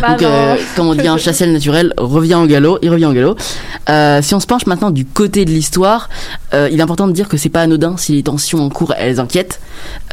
[0.00, 3.06] Bah, Donc, euh, comme on dit, un chasser le naturel revient au galop, il revient
[3.06, 3.36] au galop.
[3.88, 6.08] Euh, si on se penche maintenant du côté de l'histoire,
[6.54, 8.94] euh, il est important de dire que c'est pas anodin si les tensions en cours
[8.96, 9.60] elles inquiètent.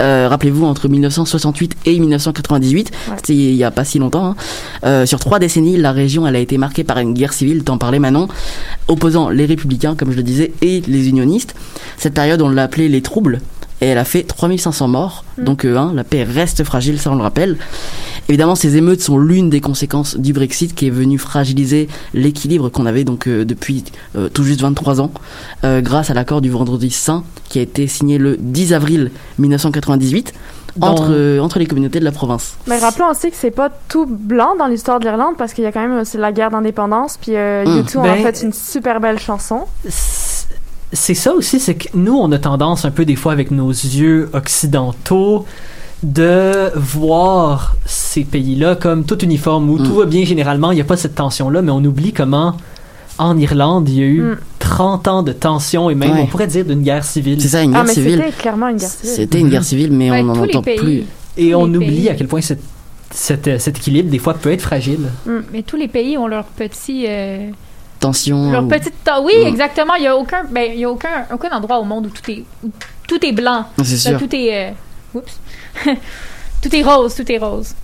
[0.02, 3.16] Euh, Rappelez-vous, entre 1968 et 1998, Ouais.
[3.18, 4.36] c'était il y a pas si longtemps,
[4.84, 7.78] hein, sur trois décennies, la région elle a été marquée par une guerre civile, t'en
[7.78, 8.28] parlais Manon,
[8.88, 11.56] opposant les républicains, comme je le disais, et les unionistes.
[11.98, 13.42] Cette période, on l'a appelée les troubles.
[13.82, 15.24] Et elle a fait 3500 morts.
[15.38, 15.44] Mm.
[15.44, 17.58] Donc, euh, hein, la paix reste fragile, ça on le rappelle.
[18.30, 22.86] Évidemment, ces émeutes sont l'une des conséquences du Brexit qui est venu fragiliser l'équilibre qu'on
[22.86, 23.86] avait donc euh, depuis
[24.18, 25.12] euh, tout juste 23 ans,
[25.64, 30.34] euh, grâce à l'accord du Vendredi Saint qui a été signé le 10 avril 1998
[30.76, 32.56] Dans- entre euh, entre les communautés de la province.
[32.68, 35.68] Mais rappelons aussi que c'est pas tout blanc dans l'histoire de l'Irlande parce qu'il y
[35.68, 37.18] a quand même aussi la guerre d'indépendance.
[37.20, 37.80] Puis euh, Mm.
[37.82, 39.62] U2 Ben- a fait une super belle chanson.
[40.94, 43.70] C'est- ça aussi, c'est que nous, on a tendance un peu des fois avec nos
[43.70, 45.46] yeux occidentaux
[46.04, 49.84] de voir ces pays-là comme tout uniforme où Mm.
[49.86, 52.56] tout va bien généralement, il n'y a pas cette tension-là, mais on oublie comment
[53.18, 54.38] en Irlande, il y a eu Mm.
[54.60, 56.20] 30 ans de tension et même, Ouais.
[56.22, 57.42] on pourrait dire, d'une guerre civile.
[57.42, 58.22] C'est ça, une Ah, guerre mais civile.
[58.24, 59.16] c'était clairement une guerre civile.
[59.16, 60.78] C'était une guerre civile, mais Ouais, on n'en entend pays.
[60.78, 61.04] plus.
[61.36, 62.10] Et tous on oublie pays.
[62.10, 62.62] à quel point cette,
[63.10, 65.10] cette- cet équilibre, des fois, peut être fragile.
[65.52, 67.06] Mais tous les pays ont leur petit.
[67.08, 67.50] euh,
[68.00, 68.52] tension.
[68.52, 69.48] Leur ou- petite Oui, Ouais.
[69.48, 69.96] exactement.
[69.96, 72.30] Il y a aucun, ben, il y a aucun, aucun endroit au monde où tout
[72.32, 72.70] est, où
[73.08, 73.66] tout est blanc.
[73.84, 74.20] C'est Là, sûr.
[74.20, 74.72] tout est, euh,
[75.14, 75.40] oups.
[76.62, 77.76] tout est rose, tout est rose.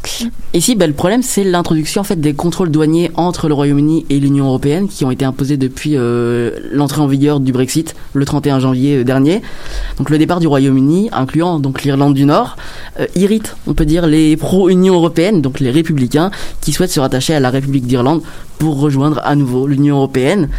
[0.54, 4.20] Ici, bah, le problème, c'est l'introduction en fait des contrôles douaniers entre le Royaume-Uni et
[4.20, 8.60] l'Union européenne, qui ont été imposés depuis euh, l'entrée en vigueur du Brexit le 31
[8.60, 9.42] janvier euh, dernier.
[9.98, 12.58] Donc, le départ du Royaume-Uni, incluant donc l'Irlande du Nord,
[13.00, 16.32] euh, irrite, on peut dire, les pro-Union européenne, donc les républicains,
[16.62, 18.22] qui souhaitent se rattacher à la République d'Irlande
[18.58, 20.50] pour rejoindre à nouveau l'Union européenne.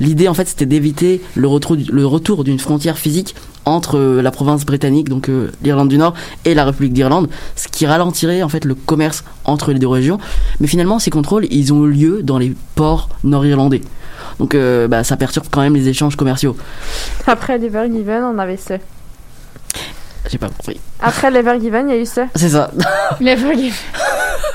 [0.00, 3.34] L'idée, en fait, c'était d'éviter le retour d'une frontière physique
[3.70, 7.68] entre euh, la province britannique, donc euh, l'Irlande du Nord, et la République d'Irlande, ce
[7.68, 10.18] qui ralentirait en fait le commerce entre les deux régions.
[10.60, 13.82] Mais finalement, ces contrôles, ils ont eu lieu dans les ports nord-irlandais.
[14.38, 16.56] Donc, euh, bah, ça perturbe quand même les échanges commerciaux.
[17.26, 18.76] Après l'Evergiven, on avait ça.
[20.30, 20.80] J'ai pas compris.
[21.00, 22.26] Après l'Evergiven, il y a eu ça.
[22.34, 22.70] C'est ça.
[23.20, 23.76] Le forgive.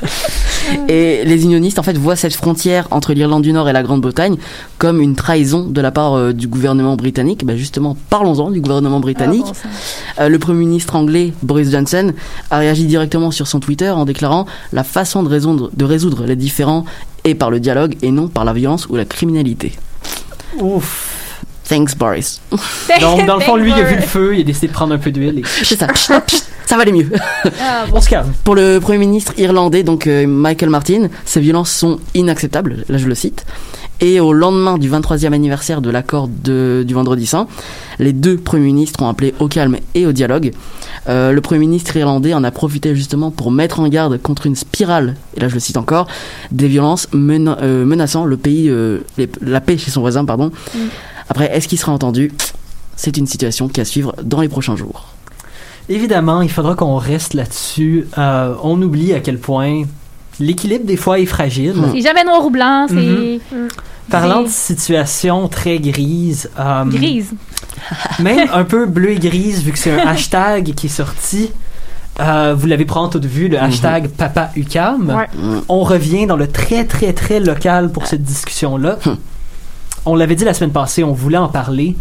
[0.89, 4.38] Et les unionistes, en fait, voient cette frontière entre l'Irlande du Nord et la Grande-Bretagne
[4.78, 7.45] comme une trahison de la part euh, du gouvernement britannique.
[7.45, 9.45] Bah, justement, parlons-en du gouvernement britannique.
[9.47, 10.23] Ah, bon.
[10.23, 12.13] Euh, le Premier ministre anglais Boris Johnson
[12.51, 16.36] a réagi directement sur son Twitter en déclarant la façon de résoudre, de résoudre les
[16.36, 16.86] différends
[17.23, 19.73] est par le dialogue et non par la violence ou la criminalité.
[20.60, 21.25] Ouf.
[21.67, 22.41] Thanks Boris.
[23.01, 24.93] Donc, dans le fond, lui, il a vu le feu, il a décidé de prendre
[24.93, 25.88] un peu d'huile et C'est ça.
[26.67, 27.06] Ça va aller mieux.
[27.06, 27.97] for- Ah, bon.
[27.97, 28.34] on se calme.
[28.43, 33.08] Pour le Premier ministre irlandais, donc euh, Michael Martin, ces violences sont inacceptables, là je
[33.08, 33.45] le cite.
[34.01, 37.47] Et au lendemain du 23e anniversaire de l'accord du Vendredi Saint,
[37.99, 40.51] les deux premiers ministres ont appelé au calme et au dialogue.
[41.08, 44.56] Euh, le Premier ministre irlandais en a profité justement pour mettre en garde contre une
[44.56, 46.08] spirale, et là je le cite encore,
[46.51, 50.51] des violences mena- euh, menaçant le pays, euh, les- la paix chez son voisin, pardon.
[50.73, 50.80] Mm.
[51.36, 52.32] Après, est-ce qu'il sera entendu?
[52.95, 55.08] C'est une situation qui à suivre dans les prochains jours.
[55.89, 58.08] Évidemment, il faudra qu'on reste là-dessus.
[58.17, 59.84] Euh, on oublie à quel point
[60.39, 61.74] l'équilibre des fois est fragile.
[61.74, 61.89] Mm.
[61.93, 63.67] C'est jamais noir ou blanc, c'est Mhm.
[64.10, 67.34] Parlant de situation très grise, euh, grise.
[68.19, 71.52] même un peu bleu et grise, vu que c'est un hashtag qui est sorti.
[72.21, 75.10] euh, vous l'avez probablement tous vu, le hashtag Papa UCAM.
[75.10, 75.28] Ouais.
[75.38, 75.62] Mm.
[75.67, 79.00] On revient dans le très très très local pour cette discussion-là.
[80.06, 81.96] On l'avait dit la semaine passée, on voulait en parler.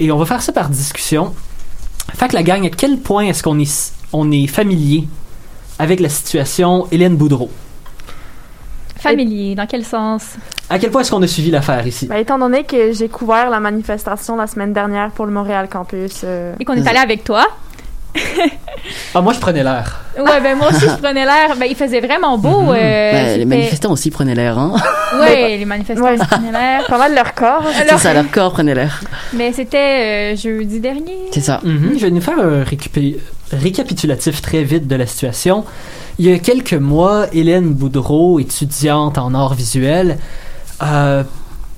[0.00, 1.34] Et on va faire ça par discussion.
[2.14, 5.06] Fait que la gang, à quel point est-ce qu'on est, on est familier
[5.78, 7.50] avec la situation Hélène Boudreau?
[8.96, 10.36] Familier, dans quel sens?
[10.70, 12.06] À quel point est-ce qu'on a suivi l'affaire ici?
[12.06, 16.22] Ben, étant donné que j'ai couvert la manifestation la semaine dernière pour le Montréal Campus,
[16.24, 17.46] euh, Et qu'on est allé avec toi?
[19.14, 20.00] Ah, moi, je prenais l'air.
[20.18, 21.56] Ouais, ben moi aussi, je prenais l'air.
[21.58, 22.60] Ben, il faisait vraiment beau.
[22.62, 22.68] Mhm.
[22.70, 24.74] euh, Ouais, les manifestants aussi prenaient l'air, hein
[25.20, 26.16] Ouais, les manifestants Ouais.
[26.16, 26.84] prenaient l'air.
[26.86, 27.64] pas mal de leur corps.
[27.72, 29.00] C'est ça, leur corps prenait l'air.
[29.32, 31.16] Mais c'était euh, jeudi dernier.
[31.32, 31.60] C'est ça.
[31.64, 31.94] Mhm.
[31.96, 32.64] Je vais nous faire un
[33.56, 35.64] récapitulatif très vite de la situation.
[36.18, 40.18] Il y a quelques mois, Hélène Boudreau, étudiante en arts visuels,
[40.82, 41.22] euh,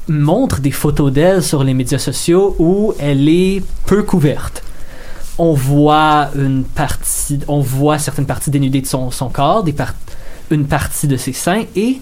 [0.09, 4.63] montre des photos d'elle sur les médias sociaux où elle est peu couverte.
[5.39, 9.65] On voit une partie, on voit certaines parties dénudées de son, corps,
[10.51, 12.01] une partie de ses seins et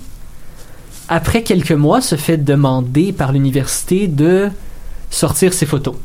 [1.08, 4.50] après quelques mois se fait demander par l'université de
[5.10, 5.96] sortir ses photos.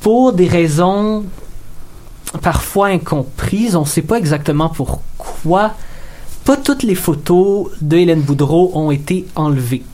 [0.00, 1.24] Pour des raisons
[2.42, 5.74] parfois incomprises, on ne sait pas exactement pourquoi.
[6.44, 9.84] Pas toutes les photos de Hélène Boudreau ont été enlevées.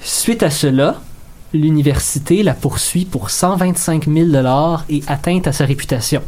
[0.00, 1.00] Suite à cela,
[1.56, 6.22] l'université la poursuit pour 125 000 dollars et atteinte à sa réputation.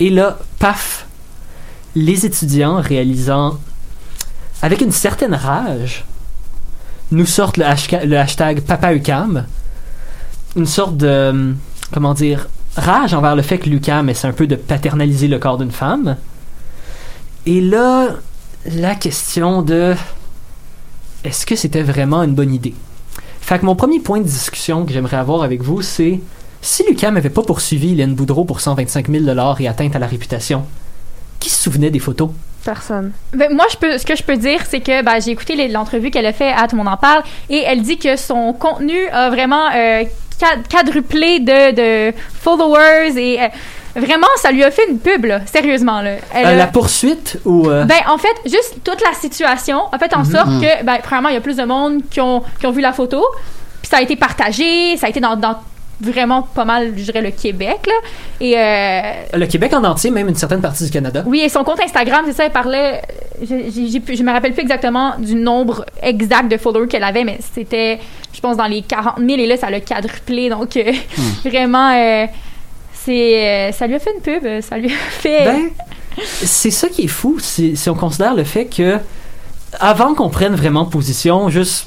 [0.00, 1.06] Et là, paf,
[1.94, 3.58] les étudiants réalisant
[4.62, 6.04] avec une certaine rage
[7.10, 9.46] nous sortent le hashtag, le hashtag PapaUcam,
[10.56, 11.54] une sorte de
[11.92, 15.58] comment dire rage envers le fait que l'UCAM essaie un peu de paternaliser le corps
[15.58, 16.16] d'une femme.
[17.46, 18.08] Et là,
[18.66, 19.94] la question de
[21.22, 22.74] est-ce que c'était vraiment une bonne idée?
[23.46, 26.18] Fait que mon premier point de discussion que j'aimerais avoir avec vous, c'est
[26.62, 29.24] si l'UCAM n'avait pas poursuivi Hélène Boudreau pour 125 000
[29.60, 30.64] et atteinte à la réputation,
[31.40, 32.30] qui se souvenait des photos?
[32.64, 33.12] Personne.
[33.34, 36.10] Ben, moi, je peux, ce que je peux dire, c'est que ben, j'ai écouté l'entrevue
[36.10, 39.28] qu'elle a fait à Tout le en parle et elle dit que son contenu a
[39.28, 40.04] vraiment euh,
[40.40, 43.48] qua- quadruplé de, de followers et euh,
[43.96, 46.00] vraiment, ça lui a fait une pub, là, sérieusement.
[46.02, 46.16] Là.
[46.34, 47.68] Elle Euh, la poursuite ou...
[47.68, 50.24] euh, Ben, en fait, juste toute la situation a fait en Mhm.
[50.32, 52.80] sorte que, ben, premièrement, il y a plus de monde qui ont, qui ont vu
[52.80, 53.24] la photo,
[53.82, 55.56] puis ça a été partagé, ça a été dans, dans
[56.00, 57.92] vraiment pas mal, je dirais, le Québec, là.
[58.40, 61.22] Et, euh, le Québec en entier, même une certaine partie du Canada.
[61.24, 63.00] oui, et son compte Instagram, c'est ça, elle parlait.
[63.40, 68.00] Je, me rappelle plus exactement du nombre exact de followers qu'elle avait, mais c'était,
[68.32, 70.48] je pense, dans les 40 000, et là, ça l'a quadruplé.
[70.50, 70.92] Donc, euh,
[71.44, 72.26] vraiment, euh,
[73.04, 75.44] c'est, euh, ça lui a fait une pub, euh, ça lui a fait.
[75.44, 75.60] Ben,
[76.42, 78.98] c'est ça qui est fou, c'est- si on considère le fait que
[79.80, 81.86] avant qu'on prenne vraiment position, juste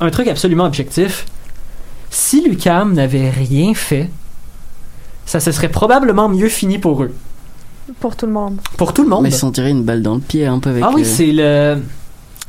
[0.00, 1.26] un truc absolument objectif.
[2.10, 4.08] Si Lucam n'avait rien fait,
[5.26, 7.12] ça se serait probablement mieux fini pour eux.
[8.00, 8.58] Pour tout le monde.
[8.76, 9.22] Pour tout le monde.
[9.24, 10.84] Mais ils se sont tirés une balle dans le pied un peu avec.
[10.86, 11.78] Ah oui, euh, c'est le.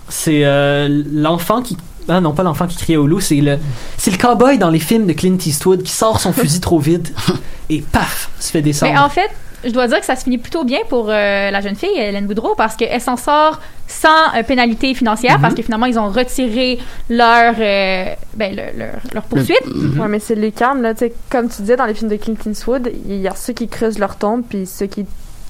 [0.10, 1.76] C'est euh, l'enfant qui.
[2.10, 3.58] Ah non, pas l'enfant qui criait au loup, c'est le.
[3.98, 7.14] C'est le cowboy dans les films de Clint Eastwood qui sort son fusil trop vite
[7.70, 8.94] et paf, se fait descendre.
[8.94, 9.30] Mais en fait,
[9.66, 12.28] je dois dire que ça se finit plutôt bien pour euh, la jeune fille, Hélène
[12.28, 15.42] Boudreau, parce qu'elle s'en sort sans euh, pénalité financière, Mhm.
[15.42, 16.78] parce que finalement, ils ont retiré
[17.10, 19.66] leur, euh, ben, le- leur, leur poursuite.
[19.66, 20.00] Mhm.
[20.00, 22.36] Ouais, mais c'est Lucam, là, tu sais, comme tu disais dans les films de Clint
[22.46, 25.06] Eastwood, il y a ceux qui creusent leur tombe puis ceux qui,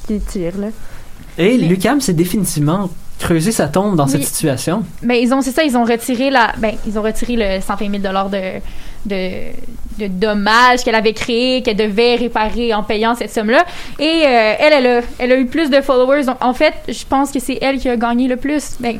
[0.07, 0.67] qui tirent, là.
[1.37, 4.11] Et Mais- Lucam s'est définitivement creusé sa tombe dans Oui.
[4.11, 4.83] cette situation.
[5.01, 7.89] Mais ils ont, c'est ça, ils ont retiré la, ben, ils ont retiré le 120
[7.89, 8.41] 000 dollars de,
[9.05, 9.29] de,
[9.97, 13.65] de dommages qu'elle avait créé, qu'elle devait réparer en payant cette somme-là.
[13.99, 16.25] Et euh, elle, elle a, elle a eu plus de followers.
[16.25, 18.75] Donc, en fait, je pense que c'est elle qui a gagné le plus.
[18.79, 18.99] Ben,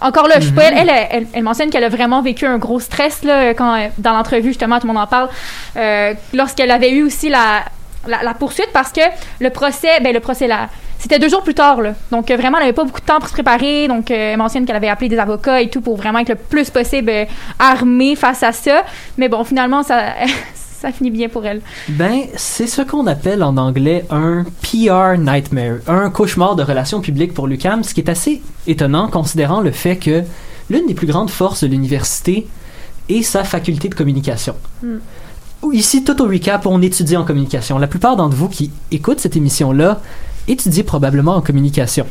[0.00, 2.58] encore là, je sais pas, elle, elle, elle, elle mentionne qu'elle a vraiment vécu un
[2.58, 5.28] gros stress là, quand, euh, dans l'entrevue, justement, tout le monde en parle,
[5.76, 7.62] euh, lorsqu'elle avait eu aussi la,
[8.08, 9.00] la, la poursuite parce que
[9.38, 10.68] le procès, ben, le procès, là,
[11.04, 11.92] c'était deux jours plus tard, là.
[12.10, 13.88] Donc, euh, vraiment, elle avait pas beaucoup de temps pour se préparer.
[13.88, 16.34] Donc, euh, elle mentionne qu'elle avait appelé des avocats et tout pour vraiment être le
[16.34, 17.26] plus possible euh,
[17.58, 18.84] armée face à ça.
[19.18, 20.14] Mais bon, finalement, ça,
[20.54, 21.60] ça finit bien pour elle.
[21.90, 27.34] Ben, c'est ce qu'on appelle en anglais un PR nightmare, un cauchemar de relations publiques
[27.34, 30.22] pour Lucam, ce qui est assez étonnant considérant le fait que
[30.70, 32.46] l'une des plus grandes forces de l'université
[33.10, 34.54] est sa faculté de communication.
[34.82, 35.00] Hmm.
[35.70, 37.78] Ici, tout au recap, on étudie en communication.
[37.78, 40.00] La plupart d'entre vous qui écoutent cette émission-là
[40.48, 42.06] étudient probablement en communication.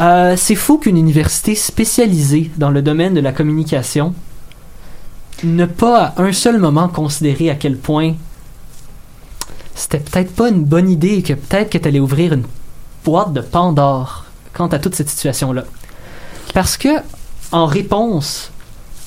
[0.00, 4.12] Euh, c'est fou qu'une université spécialisée dans le domaine de la communication
[5.44, 8.14] ne pas à un seul moment considérer à quel point
[9.74, 12.44] c'était peut-être pas une bonne idée et que peut-être que tu allais ouvrir une
[13.04, 15.64] boîte de Pandore quant à toute cette situation-là.
[16.54, 16.88] Parce que,
[17.50, 18.50] en réponse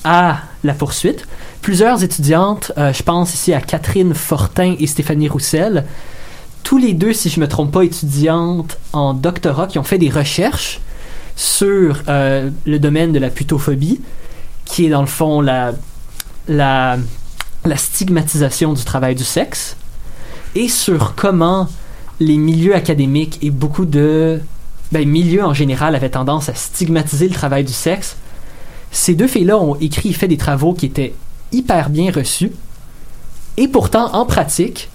[0.04, 1.26] à la poursuite,
[1.62, 5.84] plusieurs étudiantes, euh, je pense ici à Catherine Fortin et Stéphanie Roussel,
[6.66, 10.10] tous les deux, si je me trompe pas, étudiantes en doctorat qui ont fait des
[10.10, 10.80] recherches
[11.36, 14.00] sur euh, le domaine de la putophobie,
[14.64, 15.74] qui est dans le fond la,
[17.76, 19.76] stigmatisation du travail du sexe,
[20.56, 21.68] et sur comment
[22.18, 24.40] les milieux académiques et beaucoup de
[24.90, 28.16] ben, milieux en général avaient tendance à stigmatiser le travail du sexe.
[28.90, 31.14] Ces deux filles-là ont écrit et fait des travaux qui étaient
[31.52, 32.50] hyper bien reçus.
[33.56, 34.90] Et pourtant, en pratique,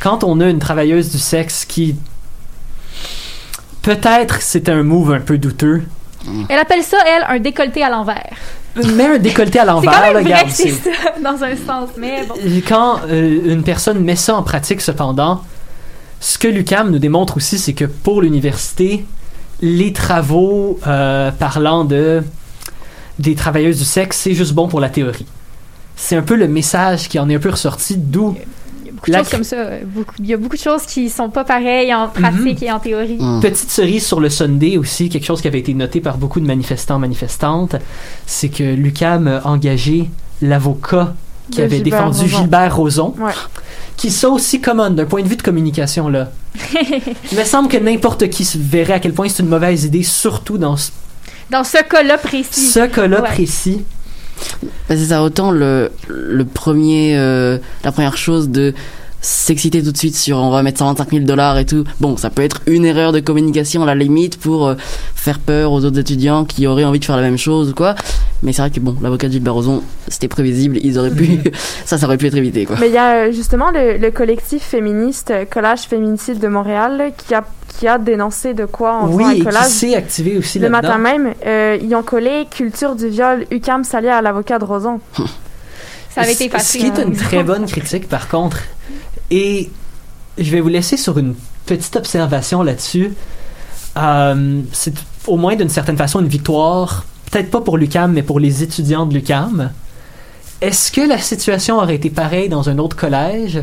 [0.00, 1.96] quand on a une travailleuse du sexe qui
[3.82, 5.82] peut-être c'est un move un peu douteux,
[6.48, 8.36] Elle appelle ça, elle, un décolleté à l'envers.
[8.94, 10.90] met un décolleté à l'envers, regarde, c'est ça,
[11.22, 12.34] dans un sens, mais bon.
[12.66, 15.42] quand euh, une personne met ça en pratique, cependant,
[16.20, 19.04] ce que l'UCAM nous démontre aussi, c'est que pour l'université,
[19.60, 22.22] les travaux euh, parlant de
[23.18, 25.26] des travailleuses du sexe, c'est juste bon pour la théorie.
[25.96, 28.36] C'est un peu le message qui en est un peu ressorti, d'où
[28.98, 29.56] beaucoup de La choses cr- comme ça.
[29.84, 32.78] beaucoup- il y a beaucoup de choses qui sont pas pareilles en pratique et en
[32.78, 33.16] théorie.
[33.20, 33.40] hum.
[33.40, 36.46] Petite cerise sur le Sunday aussi, quelque chose qui avait été noté par beaucoup de
[36.46, 37.76] manifestants, manifestantes,
[38.26, 40.10] c'est que l'UCAM a engagé
[40.42, 41.14] l'avocat
[41.50, 42.38] qui De avait Gilbert défendu Rozon.
[42.42, 43.32] Gilbert Rozon, Ouais.
[43.96, 46.30] qui ça aussi commande d'un point de vue de communication là.
[47.32, 50.02] Il me semble que n'importe qui se verrait à quel point c'est une mauvaise idée,
[50.02, 50.90] surtout dans ce,
[51.50, 52.66] Dans ce cas-là précis.
[52.70, 53.28] ce cas-là Ouais.
[53.28, 53.82] précis.
[54.62, 58.74] Bah, c'est ça, autant le, le premier, euh, la première chose de
[59.20, 61.84] s'exciter tout de suite sur on va mettre 125 000 dollars et tout.
[62.00, 64.74] Bon, ça peut être une erreur de communication à la limite pour euh,
[65.14, 67.94] faire peur aux autres étudiants qui auraient envie de faire la même chose ou quoi.
[68.42, 71.40] Mais c'est vrai que bon, l'avocat de Gilbert Rozon, c'était prévisible, ils auraient pu,
[71.84, 72.76] ça, ça aurait pu être évité quoi.
[72.80, 77.34] Mais il y a euh, justement le, le collectif féministe Collage Féminicide de Montréal qui,
[77.34, 77.44] a,
[77.78, 79.66] qui a dénoncé de quoi en faisant Oui, un et qui collage.
[79.68, 80.88] s'est activé aussi Le là-dedans.
[80.88, 85.00] matin même, euh, ils ont collé Culture du viol, UCAM s'allier à l'avocat de Roson.
[86.10, 86.80] Ça avait été Ce- facile.
[86.80, 88.58] Ce qui est une très bonne critique, par contre.
[89.30, 89.70] Et
[90.38, 91.34] je vais vous laisser sur une
[91.66, 93.12] petite observation là-dessus.
[93.96, 94.94] Euh, c'est
[95.26, 99.06] au moins d'une certaine façon une victoire, peut-être pas pour l'UCAM, mais pour les étudiants
[99.06, 99.70] de l'UCAM.
[100.60, 103.60] Est-ce que la situation aurait été pareille dans un autre collège?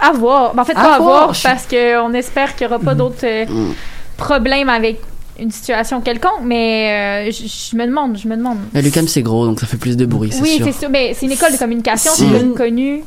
[0.00, 0.54] À voir.
[0.54, 2.98] Ben, en fait, À pas à voir, parce qu'on espère qu'il n'y aura pas Mhm.
[2.98, 3.74] d'autres euh, Mm.
[4.16, 5.00] problèmes avec
[5.38, 8.58] une situation quelconque, mais euh, je me demande, je me demande.
[8.74, 10.66] Mais Lucam c'est gros, donc ça fait plus de bruit, c'est Oui, sûr.
[10.66, 10.90] c'est sûr.
[10.90, 13.02] Mais c'est une école de communication, Si c'est une- connu.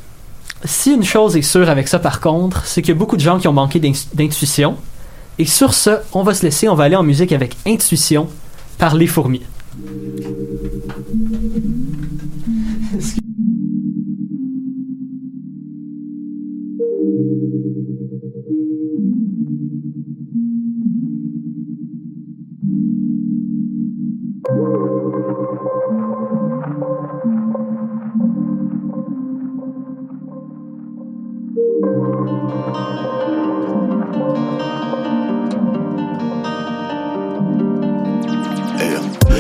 [0.65, 3.21] Si une chose est sûre avec ça, par contre, c'est qu'il y a beaucoup de
[3.21, 4.77] gens qui ont manqué d'in- d'intuition.
[5.37, 8.27] Et sur ce, on va se laisser, on va aller en musique avec Intuition
[8.77, 9.41] par les fourmis.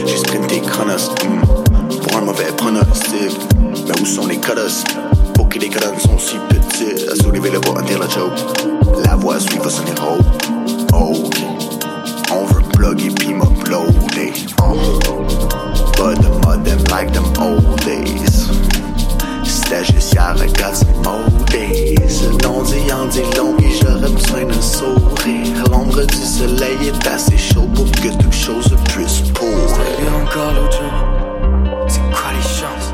[0.05, 2.47] J'ai sprinté chronos hmm, pour un mauvais.
[3.87, 4.83] Mais où sont les codos
[5.33, 5.69] Pour que les
[5.99, 6.35] sont si
[7.95, 8.33] à la joke.
[9.05, 9.39] La voix
[11.03, 11.29] haut.
[12.31, 12.63] On veut
[13.15, 13.33] puis.
[15.97, 18.49] But the modem like them old days.
[19.43, 21.95] C'était juste hier, got some days.
[22.43, 25.63] Non dit en dit long et j'aurais besoin d'un sourire.
[25.71, 29.69] L'ombre du soleil est assez chaud pour que toute chose puisse pourrir.
[30.21, 30.93] Encore l'autre jour,
[31.87, 32.89] c'est quoi les chances?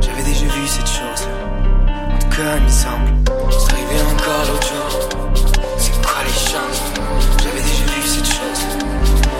[0.00, 1.34] J'avais déjà vu cette chose-là.
[2.14, 3.10] En tout cas, il me semble.
[3.50, 4.90] C'est arrivé encore l'autre jour.
[5.78, 6.82] C'est quoi les chances?
[7.42, 8.72] J'avais déjà vu cette chose-là.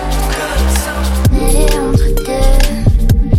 [0.03, 1.09] En tout cas, il me semble.
[1.39, 2.55] Elle est entre deux,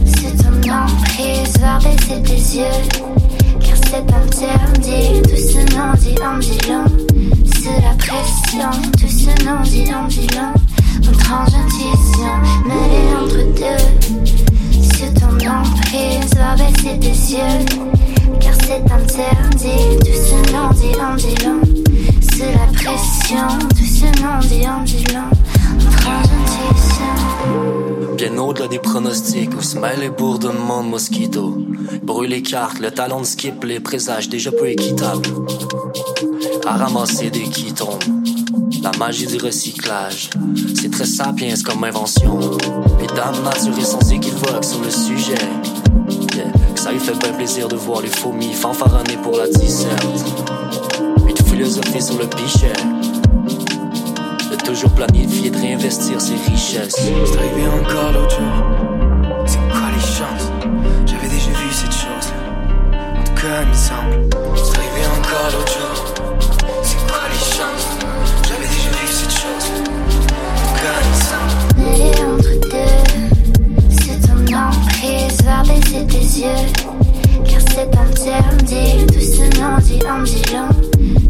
[0.06, 3.07] c'est ton emprise va baisser tes yeux.
[3.90, 6.16] C'est interdit, tout ce nom dit
[6.68, 6.86] long.
[7.46, 10.54] C'est la pression, tout ce nom dit en dit long.
[11.04, 12.34] Notre ange intuition,
[12.66, 13.84] mêlée entre deux.
[14.82, 17.66] C'est ton emprise va baisser tes yeux.
[18.42, 20.96] Car c'est interdit, tout ce nom dit
[21.46, 21.62] long.
[22.22, 25.32] C'est la pression, tout ce nom dit en dit long.
[25.80, 28.16] Notre ange intuition.
[28.18, 31.58] Bien au-delà des pronostics, où se mêlent les bourdonnements de mosquitos.
[32.04, 35.28] Brûle les cartes, le talent de skip, les présages déjà peu équitables.
[36.66, 38.04] À ramasser des qui tombent.
[38.84, 40.30] La magie du recyclage,
[40.76, 42.40] c'est très sapiens comme invention.
[43.02, 45.36] Et dame nature sans équivoque sur le sujet.
[46.36, 50.06] Yeah, ça lui fait bien plaisir de voir les fourmis fanfaronner pour la disserte.
[51.28, 52.74] Et de philosopher sur le pichet.
[54.52, 56.96] De toujours planifier de réinvestir ses richesses.
[56.96, 59.07] C'est arrivé encore.
[71.86, 72.98] Les entre deux,
[73.90, 76.66] c'est ton emprise va baisser tes yeux.
[77.46, 80.26] Car c'est interdit, tout ce nom dit en.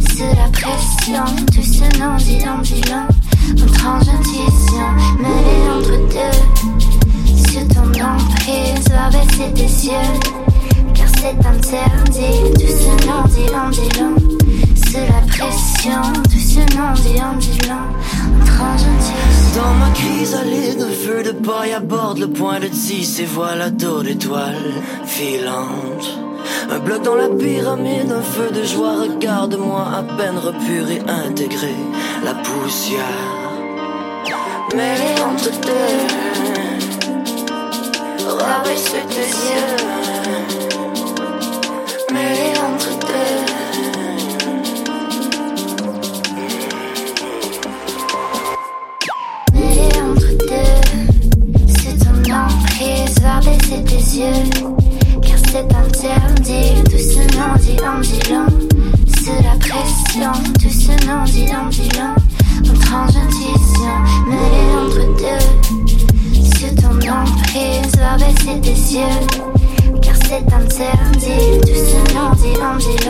[0.09, 3.07] C'est la pression, tout ce nom dit en dit long.
[3.89, 4.88] Intuition,
[5.72, 6.38] entre deux.
[7.36, 10.47] C'est ton emprise va baisser tes yeux.
[11.20, 12.91] C'est interdit, tout ce
[13.34, 14.15] dit long.
[14.76, 17.76] C'est la pression, tout ce ange intuition.
[19.55, 24.09] Dans ma chrysalide, un feu de paille aborde le point de tis et voilà d'autres
[24.09, 24.74] étoiles
[25.05, 26.20] filantes.
[26.70, 31.76] Un bloc dans la pyramide, un feu de joie, regarde-moi à peine repuré, intégré,
[32.24, 33.01] la poussière.
[34.76, 35.97] Mais entre deux,
[38.28, 40.66] rabaisse tes yeux.
[54.18, 58.20] Car c'est interdit, tout ce nom dit en dit.
[59.15, 63.95] C'est la pression, tout ce nom dit en dit ange intuition,
[64.28, 65.45] mêlée entre deux.
[66.57, 69.99] C'est ton emprise va baisser tes yeux.
[70.01, 73.09] Car c'est interdit, tout ce nom dit en dit.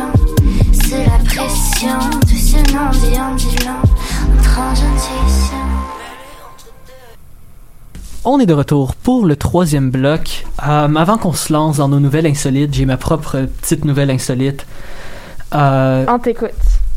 [0.74, 5.67] C'est la pression, tout ce nom dit en dit ange intuition.
[8.30, 10.46] On est de retour pour le troisième bloc.
[10.68, 14.66] Euh, avant qu'on se lance dans nos nouvelles insolites, j'ai ma propre petite nouvelle insolite.
[15.56, 16.50] Euh, On t'écoute.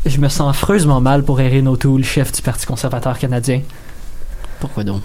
[0.05, 3.61] je me sens affreusement mal pour Erin O'Toole, chef du Parti conservateur canadien.
[4.59, 5.03] Pourquoi donc?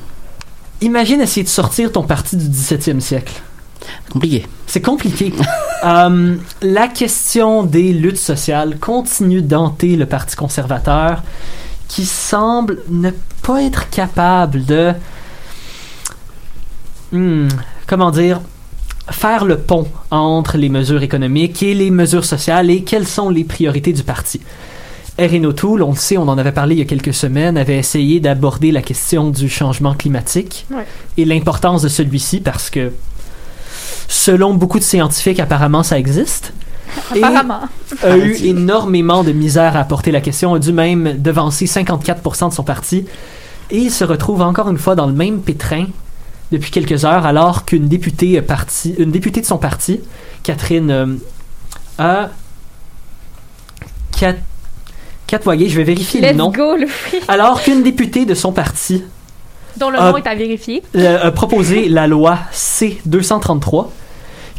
[0.80, 3.40] Imagine essayer de sortir ton parti du 17e siècle.
[4.10, 4.48] Compliqué.
[4.66, 5.32] C'est compliqué.
[5.84, 11.22] Euh, la question des luttes sociales continue d'hanter le Parti conservateur
[11.86, 13.10] qui semble ne
[13.42, 14.94] pas être capable de...
[17.12, 17.48] Hmm,
[17.86, 18.40] comment dire
[19.11, 23.44] faire le pont entre les mesures économiques et les mesures sociales et quelles sont les
[23.44, 24.40] priorités du parti.
[25.16, 27.78] Erin O'Toole, on le sait, on en avait parlé il y a quelques semaines, avait
[27.78, 30.84] essayé d'aborder la question du changement climatique Ouais.
[31.16, 32.90] et l'importance de celui-ci parce que
[34.09, 36.52] selon beaucoup de scientifiques, apparemment ça existe.
[37.14, 37.61] Et Apparemment.
[38.02, 42.54] a eu énormément de misère à apporter la question, a dû même devancer 54% de
[42.54, 43.04] son parti.
[43.70, 45.86] Et il se retrouve encore une fois dans le même pétrin
[46.53, 50.01] depuis quelques heures, alors qu'une députée, euh, parti, une députée de son parti,
[50.42, 51.07] Catherine euh,
[51.99, 52.28] a.
[54.18, 54.36] Cat,
[55.26, 56.51] Cat, voyez, je vais vérifier le Let's nom.
[56.51, 56.76] go.
[57.28, 59.03] Alors qu'une députée de son parti
[59.76, 60.82] Dont le nom est à vérifier.
[60.94, 63.88] euh, a proposé la loi C-233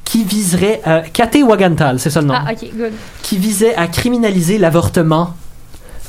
[0.04, 0.82] qui viserait.
[0.86, 2.36] Euh, Kate Wagantal, c'est ça le nom?
[2.38, 2.92] Ah, ok, good.
[3.24, 5.34] qui visait à criminaliser l'avortement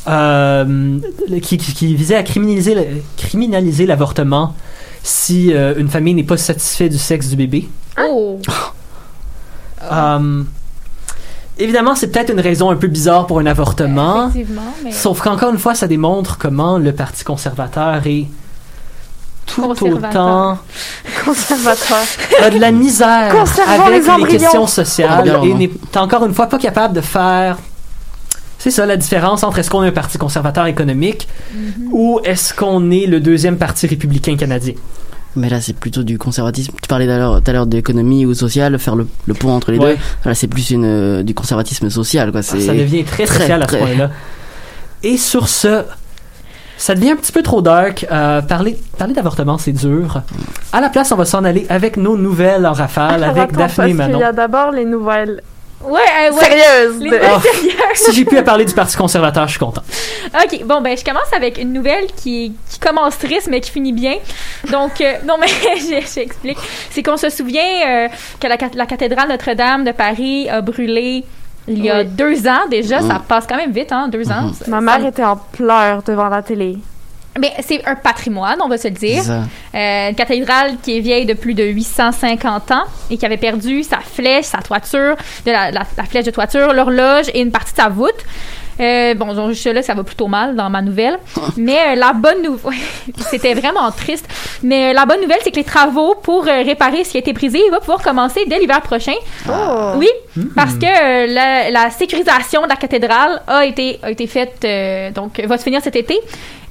[0.08, 0.98] euh,
[1.42, 4.54] qui, qui- qui visait à criminaliser, le- criminaliser l'avortement
[5.08, 7.68] si euh, une famille n'est pas satisfaite du sexe du bébé.
[8.00, 8.38] Oh!
[9.90, 10.42] Euh,
[11.58, 14.28] évidemment, c'est peut-être une raison un peu bizarre pour un avortement.
[14.28, 14.92] Effectivement, mais...
[14.92, 18.26] Sauf qu'encore une fois, ça démontre comment le Parti conservateur est
[19.46, 20.10] tout Conservateur.
[20.10, 20.58] autant
[21.24, 22.04] Conservateur.
[22.42, 23.34] a de la misère
[23.66, 25.56] avec les les, questions sociales et hein.
[25.56, 27.56] n'est encore une fois pas capable de faire.
[28.58, 31.88] C'est ça la différence entre est-ce qu'on est un parti conservateur économique Mhm.
[31.92, 34.74] ou est-ce qu'on est le deuxième parti républicain canadien?
[35.36, 36.72] Mais là, c'est plutôt du conservatisme.
[36.82, 39.94] Tu parlais tout à l'heure- d'économie ou social, faire le, le pont entre les Ouais.
[39.94, 40.28] deux.
[40.28, 42.42] Là, c'est plus une, euh, du conservatisme social, quoi.
[42.42, 44.10] C'est Ça devient très très, social à ce point-là.
[45.04, 45.84] Et sur ce,
[46.76, 48.06] ça devient un petit peu trop dark.
[48.10, 50.22] Euh, parler parler d'avortement, c'est dur.
[50.72, 53.76] À la place, on va s'en aller avec nos nouvelles en rafale, avec attends, Daphné
[53.84, 54.12] parce et Manon.
[54.14, 55.42] qu'il y a d'abord les nouvelles
[55.80, 56.88] Ouais, euh, ouais.
[57.10, 57.40] Les Ah,
[57.94, 59.82] si j'ai pu à parler du Parti conservateur, je suis content.
[60.34, 63.92] OK, bon, ben, je commence avec une nouvelle qui, qui commence triste, mais qui finit
[63.92, 64.16] bien.
[64.70, 66.58] Donc, euh, non, mais je- j'explique.
[66.90, 68.08] C'est qu'on se souvient euh,
[68.40, 71.24] que la, cath- la cathédrale Notre-Dame de Paris a brûlé
[71.68, 72.06] il y a Oui.
[72.06, 73.00] deux ans déjà.
[73.00, 74.50] Ça passe quand même vite, hein, deux ans.
[74.66, 76.76] Ma Ça- mère était en pleurs devant la télé.
[77.40, 79.22] Mais c'est un patrimoine, on va se le dire.
[79.74, 83.82] Euh, une cathédrale qui est vieille de plus de 850 ans et qui avait perdu
[83.82, 85.14] sa flèche, sa toiture,
[85.46, 88.24] de la, la- la flèche de toiture, l'horloge et une partie de sa voûte.
[88.80, 91.18] Euh, bon, donc, juste là, ça va plutôt mal dans ma nouvelle.
[91.56, 92.78] Mais euh, la bonne nouvelle,
[93.30, 94.28] c'était vraiment triste.
[94.62, 97.32] Mais euh, la bonne nouvelle, c'est que les travaux pour réparer ce qui a été
[97.32, 99.14] brisé vont pouvoir commencer dès l'hiver prochain.
[99.48, 99.92] Oh.
[99.96, 100.08] Oui,
[100.54, 104.66] parce que la, la sécurisation de la cathédrale a été, a été faite,
[105.14, 106.18] donc va se finir cet été.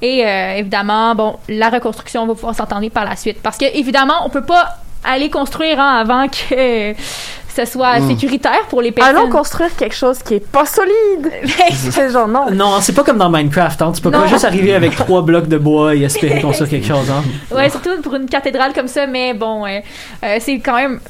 [0.00, 0.20] Et
[0.56, 3.38] évidemment, bon, la reconstruction va pouvoir s'entendre par la suite.
[3.42, 6.94] Parce que évidemment, on peut pas aller construire hein, avant que
[7.56, 8.08] ce soit Mm.
[8.10, 9.16] sécuritaire pour les personnes.
[9.16, 11.32] Allons construire quelque chose qui est pas solide.
[11.72, 12.50] C'est genre non.
[12.52, 13.82] Non, c'est pas comme dans Minecraft.
[13.82, 13.92] Hein.
[13.92, 14.20] Tu peux Non.
[14.20, 17.10] pas juste arriver avec trois blocs de bois et espérer construire quelque chose.
[17.10, 17.24] Hein.
[17.52, 19.80] Ouais, surtout pour une cathédrale comme ça, mais bon, euh,
[20.24, 21.00] euh, c'est quand même,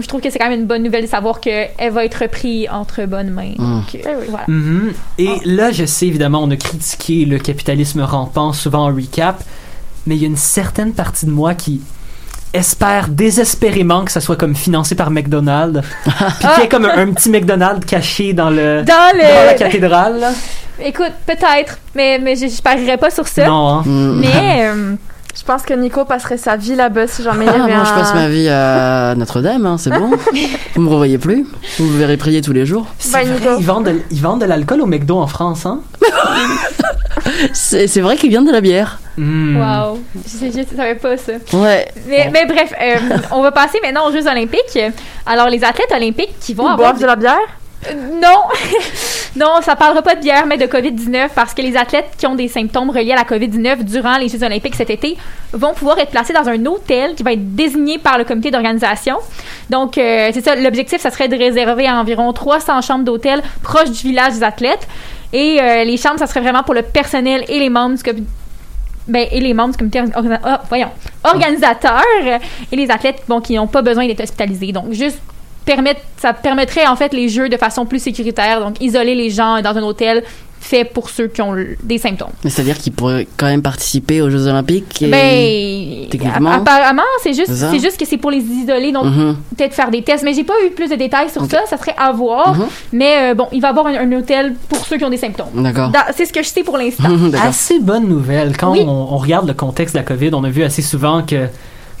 [0.00, 2.68] je trouve que c'est quand même une bonne nouvelle de savoir qu'elle va être reprise
[2.72, 3.52] entre bonnes mains.
[3.58, 3.80] Mm.
[3.80, 4.44] Donc, euh, voilà.
[4.48, 4.94] Mhm.
[5.18, 9.42] Et là, je sais évidemment, on a critiqué le capitalisme rampant souvent en recap,
[10.06, 11.82] mais il y a une certaine partie de moi qui
[12.52, 16.96] espère désespérément que ça soit comme financé par McDonald's, puis qu'il y ait comme un,
[16.98, 20.18] un petit McDonald's caché dans le Dans le, dans la cathédrale.
[20.20, 20.30] là.
[20.82, 23.46] écoute, peut-être, mais mais je, je parierais pas sur ça.
[23.46, 23.82] Non, hein.
[23.84, 24.20] Mm.
[24.20, 24.94] Mais euh,
[25.38, 27.92] Je pense que Nico passerait sa vie là-bas si jamais il y Ah, moi, je
[28.00, 30.10] passe ma vie à Notre-Dame, hein, c'est bon.
[30.74, 31.46] Vous me revoyez plus.
[31.78, 32.86] Vous me verrez prier tous les jours.
[32.98, 33.50] C'est Ben, vrai, Nico.
[33.60, 35.80] ils vendent, de, ils vendent de l'alcool au McDo en France, hein?
[37.52, 38.98] C'est vrai qu'il vient de la bière.
[39.16, 39.56] Mm.
[39.56, 41.32] wow, je, je savais pas ça.
[41.52, 41.88] Ouais.
[42.06, 42.96] Mais, mais bref, euh,
[43.32, 44.78] on va passer maintenant aux Jeux Olympiques.
[45.26, 47.38] Alors, les athlètes olympiques qui vont Ils avoir boivent de la bière?
[47.88, 48.42] Euh, Non,
[49.36, 52.34] non, ça parlera pas de bière, mais de COVID-19 parce que les athlètes qui ont
[52.34, 55.16] des symptômes reliés à la COVID-19 durant les Jeux olympiques cet été
[55.52, 59.16] vont pouvoir être placés dans un hôtel qui va être désigné par le comité d'organisation.
[59.70, 63.90] Donc, euh, c'est ça, l'objectif, ça serait de réserver à environ 300 chambres d'hôtel proches
[63.90, 64.86] du village des athlètes.
[65.32, 68.24] Et euh, les chambres, ça serait vraiment pour le personnel et les membres du
[69.06, 70.02] ben, et les membres du comité
[70.44, 70.90] ah, voyons,
[71.24, 72.02] organisateur
[72.70, 74.72] et les athlètes bon, qui n'ont pas besoin d'être hospitalisés.
[74.72, 75.18] Donc, juste
[75.64, 79.60] permettre, ça permettrait en fait les jeux de façon plus sécuritaire, donc isoler les gens
[79.62, 80.24] dans un hôtel
[80.60, 82.28] fait pour ceux qui ont des symptômes.
[82.44, 85.00] Mais c'est-à-dire qu'ils pourraient quand même participer aux Jeux Olympiques.
[85.02, 85.06] Et...
[85.08, 86.50] Ben, techniquement?
[86.50, 89.36] app- apparemment, c'est juste, C'est juste que c'est pour les isoler, donc Mhm.
[89.56, 90.24] peut-être faire des tests.
[90.24, 92.56] Mais j'ai pas eu plus de détails sur ça, ça serait à voir.
[92.56, 92.66] Mhm.
[92.92, 95.16] Mais euh, bon, il va y avoir un, un hôtel pour ceux qui ont des
[95.16, 95.46] symptômes.
[95.62, 95.90] D'accord.
[95.90, 97.04] Da- C'est ce que je sais pour l'instant.
[97.42, 98.56] Assez bonne nouvelle.
[98.56, 98.80] Quand Oui.
[98.86, 101.46] on, on regarde le contexte de la COVID, on a vu assez souvent que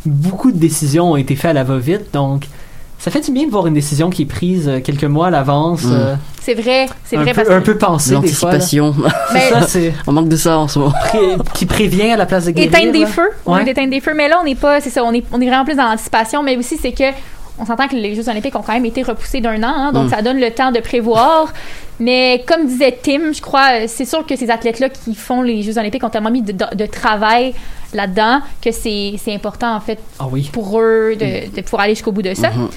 [0.04, 2.12] beaucoup de décisions ont été faites à la va-vite.
[2.12, 2.44] Donc,
[2.98, 5.30] ça fait du bien de voir une décision qui est prise euh, quelques mois à
[5.30, 5.84] l'avance.
[5.84, 5.92] Mm.
[5.92, 8.52] euh, C'est vrai, c'est vrai peu, parce un peu pensé des fois.
[8.52, 8.94] L'anticipation.
[10.06, 10.92] On manque de ça en ce moment.
[11.08, 12.70] pré- qui prévient à la place de guérir.
[12.74, 13.58] éteindre des feux, Ouais.
[13.58, 13.64] ouais.
[13.64, 14.14] d'éteindre des feux.
[14.14, 16.42] Mais là, on n'est pas, c'est ça, on est, on est vraiment plus dans l'anticipation,
[16.42, 17.04] mais aussi c'est que
[17.60, 20.06] on s'entend que les Jeux Olympiques ont quand même été repoussés d'un an, hein, donc
[20.06, 20.10] Mm.
[20.10, 21.52] ça donne le temps de prévoir.
[22.00, 25.62] Mais comme disait Tim, je crois, euh, c'est sûr que ces athlètes-là qui font les
[25.62, 27.54] Jeux Olympiques ont tellement mis de, de- de travail
[27.92, 30.48] là-dedans que c'est important en fait Ah oui.
[30.52, 32.50] pour eux de, de pouvoir aller jusqu'au bout de ça.
[32.50, 32.68] Mhm.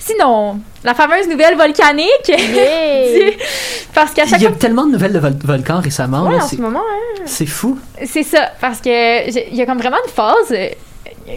[0.00, 2.30] Sinon, la fameuse nouvelle volcanique,
[3.94, 6.24] parce qu'à chaque Il y a fois tellement de nouvelles de vol- volcans récemment.
[6.26, 7.22] Ouais, là, en c'est- ce moment, hein.
[7.26, 7.78] c'est fou.
[8.06, 10.68] C'est ça, parce que j'ai- il y a comme vraiment une phase, euh,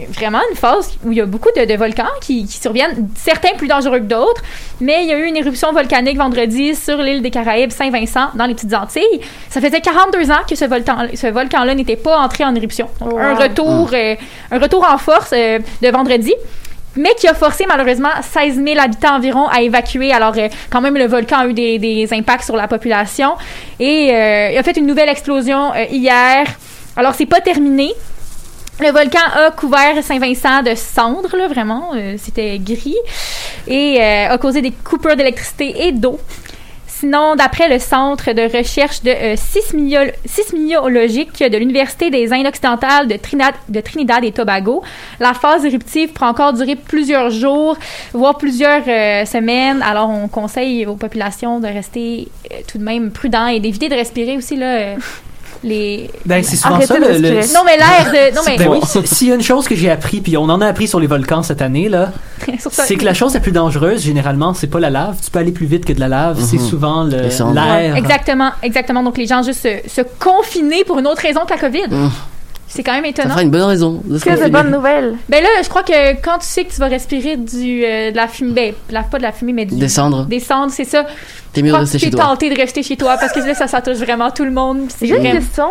[0.09, 3.53] vraiment une phase où il y a beaucoup de, de volcans qui, qui surviennent, certains
[3.57, 4.41] plus dangereux que d'autres,
[4.80, 8.45] mais il y a eu une éruption volcanique vendredi sur l'île des Caraïbes, Saint-Vincent, dans
[8.45, 9.22] les petites Antilles.
[9.49, 12.88] Ça faisait 42 ans que ce volcan, ce volcan-là n'était pas entré en éruption.
[12.99, 14.15] Donc, Oh, un retour, euh,
[14.51, 16.34] un retour en force euh, de vendredi.
[16.97, 20.11] mais qui a forcé malheureusement 16 000 habitants environ à évacuer.
[20.11, 23.32] Alors, euh, quand même, le volcan a eu des, des impacts sur la population.
[23.80, 26.45] Et euh, il a fait une nouvelle explosion euh, hier.
[26.97, 27.93] Alors, c'est pas terminé.
[28.82, 31.91] Le volcan a couvert Saint-Vincent de cendres, là, vraiment.
[31.95, 32.95] euh, C'était gris.
[33.67, 36.19] Et euh, a causé des coupures d'électricité et d'eau.
[36.88, 39.36] Sinon, d'après le Centre de recherche de euh,
[41.49, 44.82] de l'Université des Indes occidentales de, Trinidad, de et Tobago,
[45.19, 47.77] la phase éruptive pourra encore durer plusieurs jours,
[48.13, 49.84] voire plusieurs euh, semaines.
[49.84, 52.29] Alors, on conseille aux populations de rester
[52.67, 54.95] tout de même prudents et d'éviter de respirer aussi là,
[55.64, 56.10] les...
[56.26, 57.18] Ben, c'est souvent Arrêtez ça le.
[57.18, 57.54] le-.
[57.54, 58.36] Non, mais l'air de...
[58.36, 58.58] Non, mais...
[58.58, 60.68] Ben oui, si- s'il y a une chose que j'ai appris, puis on en a
[60.68, 62.12] appris sur les volcans cette année, là,
[62.70, 65.18] c'est que la chose la plus dangereuse, généralement, c'est pas la lave.
[65.24, 66.68] Tu peux aller plus vite que de la lave, c'est Mhm.
[66.68, 67.54] souvent le- Les cendres.
[67.54, 67.95] l'air.
[67.95, 69.04] Exactement, exactement.
[69.04, 71.88] Donc, les gens juste se, se confiner pour une autre raison que la COVID.
[71.89, 72.10] Mmh.
[72.74, 73.30] C'est quand même Ça étonnant.
[73.32, 75.15] fera une bonne raison de Que de bonnes nouvelles.
[75.30, 78.15] Ben là, je crois que quand tu sais que tu vas respirer du, euh, de
[78.15, 80.26] la fumée, ben, la- pas de la fumée, mais du, Des cendres.
[80.26, 81.05] des cendres, c'est ça.
[81.51, 82.24] T'es mieux de rester chez toi.
[82.26, 84.86] tenté de rester chez toi parce que là, ça, ça touche vraiment tout le monde.
[84.95, 85.65] C'est J'ai une question.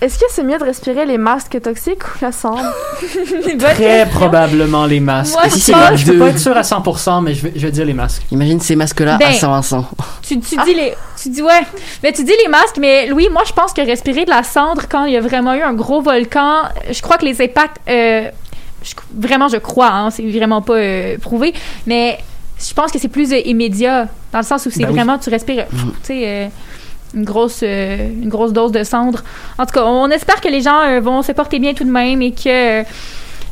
[0.00, 2.62] Est-ce que c'est mieux de respirer les masques toxiques ou la cendre?
[3.74, 5.34] Très probablement les masques.
[5.34, 7.66] Moi, si je c'est Je peux pas être sûr à 100%, mais je vais, je
[7.66, 8.22] vais dire les masques.
[8.30, 9.84] Imagine ces masques-là Ben, à Saint-Vincent.
[10.22, 11.60] Tu, tu dis les, tu dis ouais,
[12.02, 14.82] mais tu dis les masques, mais Louis, moi je pense que respirer de la cendre
[14.90, 18.28] quand il y a vraiment eu un gros volcan, je crois que les impacts, euh,
[18.82, 21.52] je- vraiment je crois, hein, c'est vraiment pas euh, prouvé,
[21.86, 22.18] mais
[22.58, 24.94] je pense que c'est plus euh, immédiat dans le sens où c'est Ben oui.
[24.94, 26.50] vraiment tu respires, pff, tu sais.
[27.14, 29.22] Une grosse, euh, une grosse dose de cendre.
[29.58, 31.90] En tout cas, on espère que les gens euh, vont se porter bien tout de
[31.90, 32.84] même et que euh,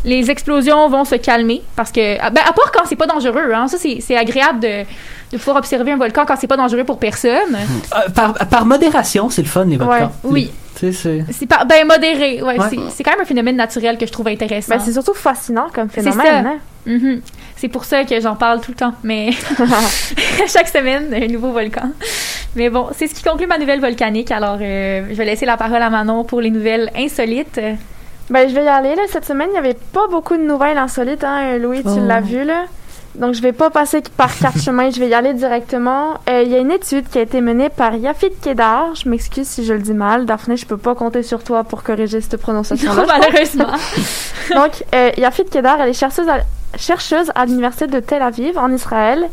[0.05, 3.53] les explosions vont se calmer parce que, ah, ben, à part quand c'est pas dangereux,
[3.53, 4.85] hein, ça c'est c'est agréable de,
[5.33, 7.57] de pouvoir observer un volcan quand c'est pas dangereux pour personne.
[7.97, 10.13] Euh, par, par modération, c'est le fun, les volcans.
[10.23, 10.51] Oui.
[10.79, 11.33] Tu sais, c'est.
[11.33, 12.67] C'est pas ben modéré, ouais, Ouais.
[12.71, 14.77] c'est- c'est quand même un phénomène naturel que je trouve intéressant.
[14.77, 16.45] Ben, c'est surtout fascinant comme C'est phénomène.
[16.45, 16.51] ça.
[16.51, 16.57] hein.
[16.87, 17.21] Mhm.
[17.61, 19.31] C'est pour ça que j'en parle tout le temps, mais
[20.47, 21.91] chaque semaine un nouveau volcan.
[22.57, 24.31] Mais bon, c'est ce qui conclut ma nouvelle volcanique.
[24.31, 27.61] Alors, euh, je vais laisser la parole à Manon pour les nouvelles insolites.
[28.31, 28.95] Ben, je vais y aller.
[28.95, 29.03] Là.
[29.09, 31.25] Cette semaine, il n'y avait pas beaucoup de nouvelles insolites.
[31.25, 32.07] Hein, Louis, tu Oh.
[32.07, 32.45] l'as vu.
[32.45, 32.65] là.
[33.15, 34.91] Donc, je vais pas passer par quatre chemins.
[34.91, 36.15] Je vais y aller directement.
[36.29, 38.95] Euh, Il y a une étude qui a été menée par Yafit Kedar.
[38.95, 40.27] Je m'excuse si je le dis mal.
[40.27, 43.03] Daphné, je peux pas compter sur toi pour corriger cette prononciation-là.
[43.03, 43.67] Non, malheureusement.
[44.55, 46.39] Donc, euh, Yafit Kedar, elle est chercheuse à,
[46.77, 49.29] chercheuse à l'université de Tel Aviv, en Israël,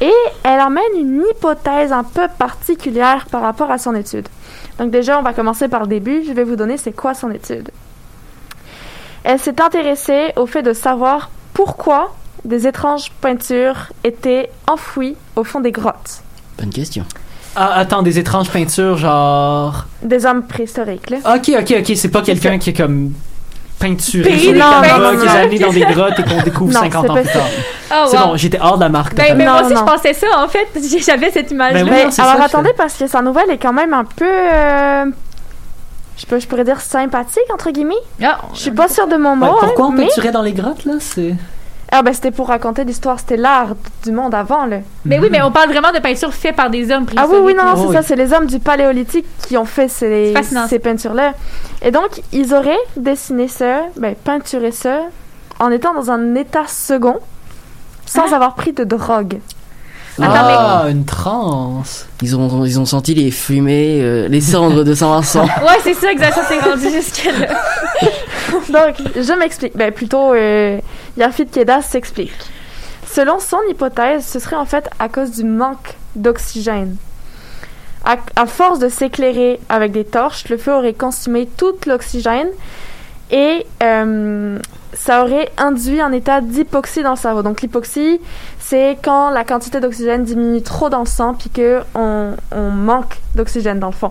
[0.00, 0.12] et
[0.42, 4.28] elle emmène une hypothèse un peu particulière par rapport à son étude.
[4.78, 6.22] Donc, déjà, on va commencer par le début.
[6.26, 7.70] Je vais vous donner c'est quoi son étude.
[9.24, 12.12] Elle s'est intéressée au fait de savoir pourquoi
[12.44, 16.22] des étranges peintures étaient enfouies au fond des grottes.
[16.58, 17.04] Bonne question.
[17.54, 19.84] Ah, attends, des étranges peintures, genre.
[20.02, 21.18] Des hommes préhistoriques, là.
[21.36, 23.12] Ok, ok, ok, c'est pas quelqu'un qui est comme
[23.78, 25.34] peinturé sur les caméras, qui est non.
[25.34, 27.42] amené dans des grottes et qu'on découvre Non, 50 c'est ans plus tard.
[27.94, 28.24] Oh, C'est wow.
[28.28, 29.14] bon, j'étais hors de la marque.
[29.14, 30.68] Ben, mais moi aussi, Non, je pensais ça, en fait.
[31.04, 31.80] J'avais cette image-là.
[31.80, 33.92] Ben oui, Mais non, c'est alors ça, attendez, parce que sa nouvelle est quand même
[33.92, 34.24] un peu...
[34.24, 35.04] euh,
[36.16, 37.94] je, sais pas, je pourrais dire sympathique, entre guillemets.
[38.22, 40.06] Ah, Je suis pas sûre de mon mot, Ouais, pourquoi hein, on mais...
[40.06, 41.34] peinturait dans les grottes, là C'est.
[41.94, 44.78] Ah ben c'était pour raconter l'histoire, c'était l'art du monde avant, là.
[45.04, 47.54] Mais oui, mais on parle vraiment de peintures faites par des hommes Ah oui, oui,
[47.54, 47.94] non, non, Oh, c'est oui.
[47.94, 51.34] ça, c'est les hommes du paléolithique qui ont fait ces, C'est ces peintures-là.
[51.82, 55.00] Et donc, ils auraient dessiné ça, ben, peinturé ça,
[55.60, 57.18] en étant dans un état second,
[58.06, 58.32] sans Hein?
[58.36, 59.38] avoir pris de drogue.
[60.18, 62.06] Attends, ah, une transe.
[62.20, 65.44] Ils ont, ils ont senti les fumées, euh, les cendres de Saint-Vincent.
[65.62, 66.34] Ouais, c'est ça, exact.
[66.34, 67.48] Ça s'est rendu jusque-là.
[68.68, 69.74] Donc, je m'explique.
[69.76, 70.78] Ben, plutôt, euh,
[71.16, 72.32] Yafit Kedas s'explique.
[73.06, 76.96] Selon son hypothèse, ce serait en fait à cause du manque d'oxygène.
[78.04, 82.48] À, force de s'éclairer avec des torches, le feu aurait consumé tout l'oxygène
[83.30, 84.58] et euh,
[84.92, 87.42] ça aurait induit un état d'hypoxie dans le cerveau.
[87.42, 88.20] Donc l'hypoxie,
[88.58, 93.20] c'est quand la quantité d'oxygène diminue trop dans le sang puis que on, on manque
[93.36, 94.10] d'oxygène dans le fond.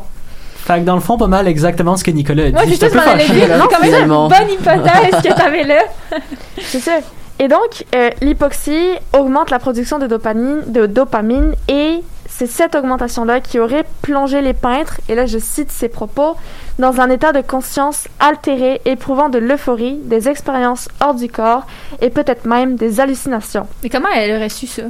[0.65, 2.53] Fait que dans le fond, pas mal exactement ce que Nicolas a dit.
[2.53, 3.67] Moi, je m'en allais fâché, dire.
[3.69, 5.81] quand même une bonne hypothèse que t'avais là.
[6.61, 6.99] C'est ça.
[7.39, 13.39] Et donc, euh, l'hypoxie augmente la production de dopamine, de dopamine et c'est cette augmentation-là
[13.39, 16.35] qui aurait plongé les peintres, et là je cite ses propos,
[16.79, 21.65] dans un état de conscience altéré, éprouvant de l'euphorie, des expériences hors du corps
[21.99, 23.67] et peut-être même des hallucinations.
[23.83, 24.83] Mais comment elle aurait su ça?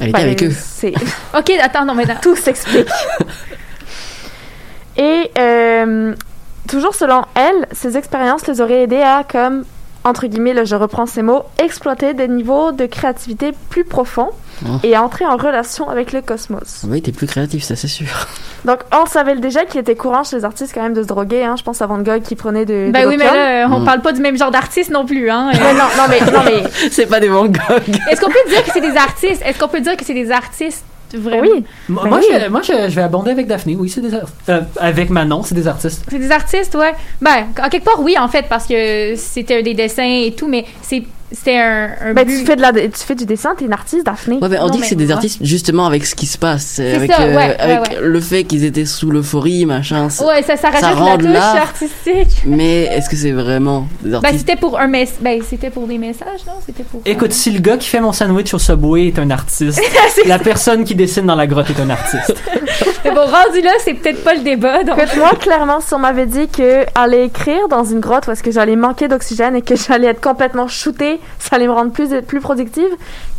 [0.00, 0.52] Elle était Ben, avec eux.
[1.38, 2.14] Ok, attends, non, mais non.
[2.20, 2.88] tout s'explique.
[4.96, 6.14] Et euh,
[6.68, 9.64] toujours selon elle, ces expériences les auraient aidés à comme
[10.06, 14.30] entre guillemets, là, je reprends ces mots, exploiter des niveaux de créativité plus profonds
[14.64, 14.68] Oh.
[14.84, 16.84] et entrer en relation avec le cosmos.
[16.88, 18.06] Oui, t'es plus créatif, ça c'est sûr.
[18.64, 21.42] Donc, on savait déjà qu'il était courant chez les artistes quand même de se droguer.
[21.44, 21.56] Hein.
[21.58, 22.88] Je pense à Van Gogh qui prenait de.
[22.92, 23.84] Ben de oui, mais là, on Mm.
[23.84, 25.50] parle pas du même genre d'artiste non plus, hein.
[25.52, 27.96] Euh, Mais non, non, mais, non, mais c'est pas des Van Gogh.
[28.12, 29.42] Est-ce qu'on peut dire que c'est des artistes?
[29.44, 30.84] Est-ce qu'on peut dire que c'est des artistes
[31.18, 31.42] vraiment?
[31.42, 31.64] oui.
[31.88, 32.38] Moi, Ben moi, oui.
[32.44, 33.76] je, moi je, je vais abonder avec Daphné.
[33.76, 34.36] Oui, c'est des artistes.
[34.48, 36.04] Euh, avec Manon, c'est des artistes.
[36.10, 36.92] C'est des artistes, ouais.
[37.20, 40.64] Ben, en quelque part, oui, en fait, parce que c'était des dessins et tout, mais
[40.82, 41.02] c'est
[41.34, 42.38] c'était un, un ben, but.
[42.40, 44.38] tu, fais de la, tu fais du dessin, t'es une artiste, Daphné.
[44.40, 45.12] Ouais, mais on Non, dit que c'est des ouais.
[45.12, 47.98] artistes justement avec ce qui se passe, avec, ça, euh, ouais, avec ouais.
[48.02, 50.08] le fait qu'ils étaient sous l'euphorie, machin.
[50.10, 52.42] c'est- Ouais, ça, ça rajoute rend la touche artistique.
[52.46, 54.38] Mais est-ce que c'est vraiment des Ben, artistes?
[54.46, 55.14] c'était pour un mess...
[55.20, 56.54] ben, c'était pour des messages, non?
[56.64, 57.00] C'était pour.
[57.04, 59.80] Écoute, si le gars qui fait mon sandwich au Subway est un artiste,
[60.26, 62.34] la personne qui dessine dans la grotte est un artiste.
[63.04, 64.98] Mais bon, rendu là, c'est peut-être pas le débat, donc.
[64.98, 68.42] Écoute, moi, clairement, si on m'avait dit que aller écrire dans une grotte où est-ce
[68.42, 72.08] que j'allais manquer d'oxygène et que j'allais être complètement shootée, ça allait me rendre plus,
[72.22, 72.88] plus productive,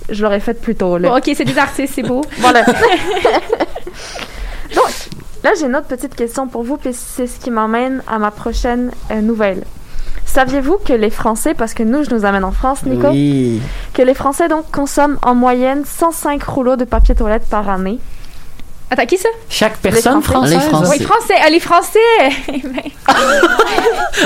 [0.10, 0.98] je l'aurais fait plus tôt.
[0.98, 1.10] Là.
[1.10, 2.22] Bon, ok, c'est des artistes, c'est beau.
[2.40, 2.64] Voilà.
[4.76, 4.90] Donc,
[5.44, 8.32] là, j'ai une autre petite question pour vous, puis c'est ce qui m'emmène à ma
[8.32, 9.64] prochaine euh, nouvelle.
[10.26, 13.62] Saviez-vous que les Français, parce que nous, je nous amène en France, Nico, Oui.
[13.94, 18.00] que les Français, donc, consomment en moyenne 105 rouleaux de papier toilette par année?
[18.92, 19.30] Attends, qui ça?
[19.50, 20.60] Chaque personne Français.
[20.60, 20.60] française.
[20.64, 20.98] Les Français.
[21.00, 21.34] Oui, français.
[21.42, 22.00] Ah, les français.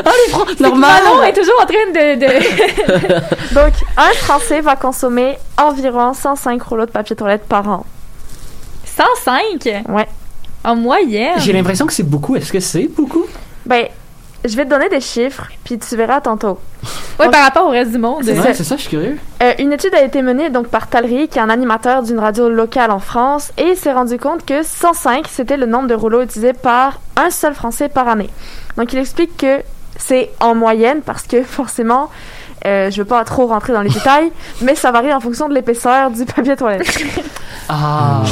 [0.04, 1.02] Ben, Normal.
[1.04, 2.20] Manon est toujours en train de.
[2.20, 3.54] de...
[3.56, 7.86] Donc, un Français va consommer environ 105 rouleaux de papier toilette par an.
[8.86, 10.08] 105 Ouais.
[10.64, 11.34] en moyenne.
[11.40, 12.36] J'ai l'impression que c'est beaucoup.
[12.36, 13.26] Est-ce que c'est beaucoup?
[13.66, 13.88] Ben,
[14.46, 16.60] je vais te donner des chiffres, puis tu verras tantôt.
[17.20, 18.22] Ouais, par rapport au reste du monde.
[18.24, 18.54] C'est Ouais, ça.
[18.54, 19.18] c'est ça, je suis curieux.
[19.44, 22.50] Euh, une étude a été menée donc par Talry, qui est un animateur d'une radio
[22.50, 26.22] locale en France, et il s'est rendu compte que 105, c'était le nombre de rouleaux
[26.22, 28.30] utilisés par un seul Français par année.
[28.78, 29.60] Donc il explique que
[29.98, 32.10] c'est en moyenne, parce que forcément,
[32.66, 34.32] euh, je veux pas trop rentrer dans les détails,
[34.62, 36.88] mais ça varie en fonction de l'épaisseur du papier toilette.
[37.68, 38.24] Ah.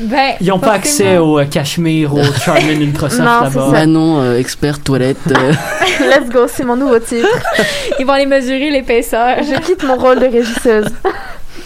[0.00, 3.68] Ben, Ils n'ont pas accès au euh, Cachemire, au Charmin Ultrasoft là-bas.
[3.70, 5.18] Manon, euh, expert toilette.
[5.30, 5.52] euh,
[6.00, 7.28] Let's go, c'est mon nouveau titre.
[8.00, 9.36] Ils vont aller mesurer l'épaisseur.
[9.42, 10.86] Je quitte mon rôle de régisseuse.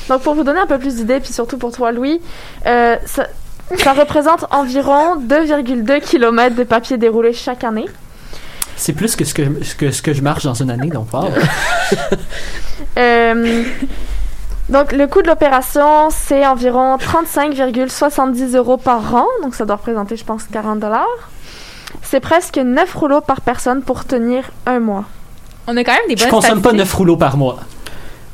[0.08, 2.20] Donc, pour vous donner un peu plus d'idées, puis surtout pour toi, Louis,
[2.66, 3.26] euh, ça,
[3.78, 7.86] ça représente environ 2,2 km de papier déroulé chaque année.
[8.76, 11.12] C'est plus que ce que, ce que ce que je marche dans une année, donc
[11.12, 11.28] wow.
[12.96, 13.64] Euh,
[14.68, 19.26] donc, le coût de l'opération, c'est environ 35,70 euros par an.
[19.42, 21.06] Donc, ça doit représenter, je pense, 40 dollars.
[22.02, 25.04] C'est presque 9 rouleaux par personne pour tenir un mois.
[25.66, 26.78] On a quand même des Je bonnes consomme pas statistiques.
[26.78, 27.58] 9 rouleaux par mois.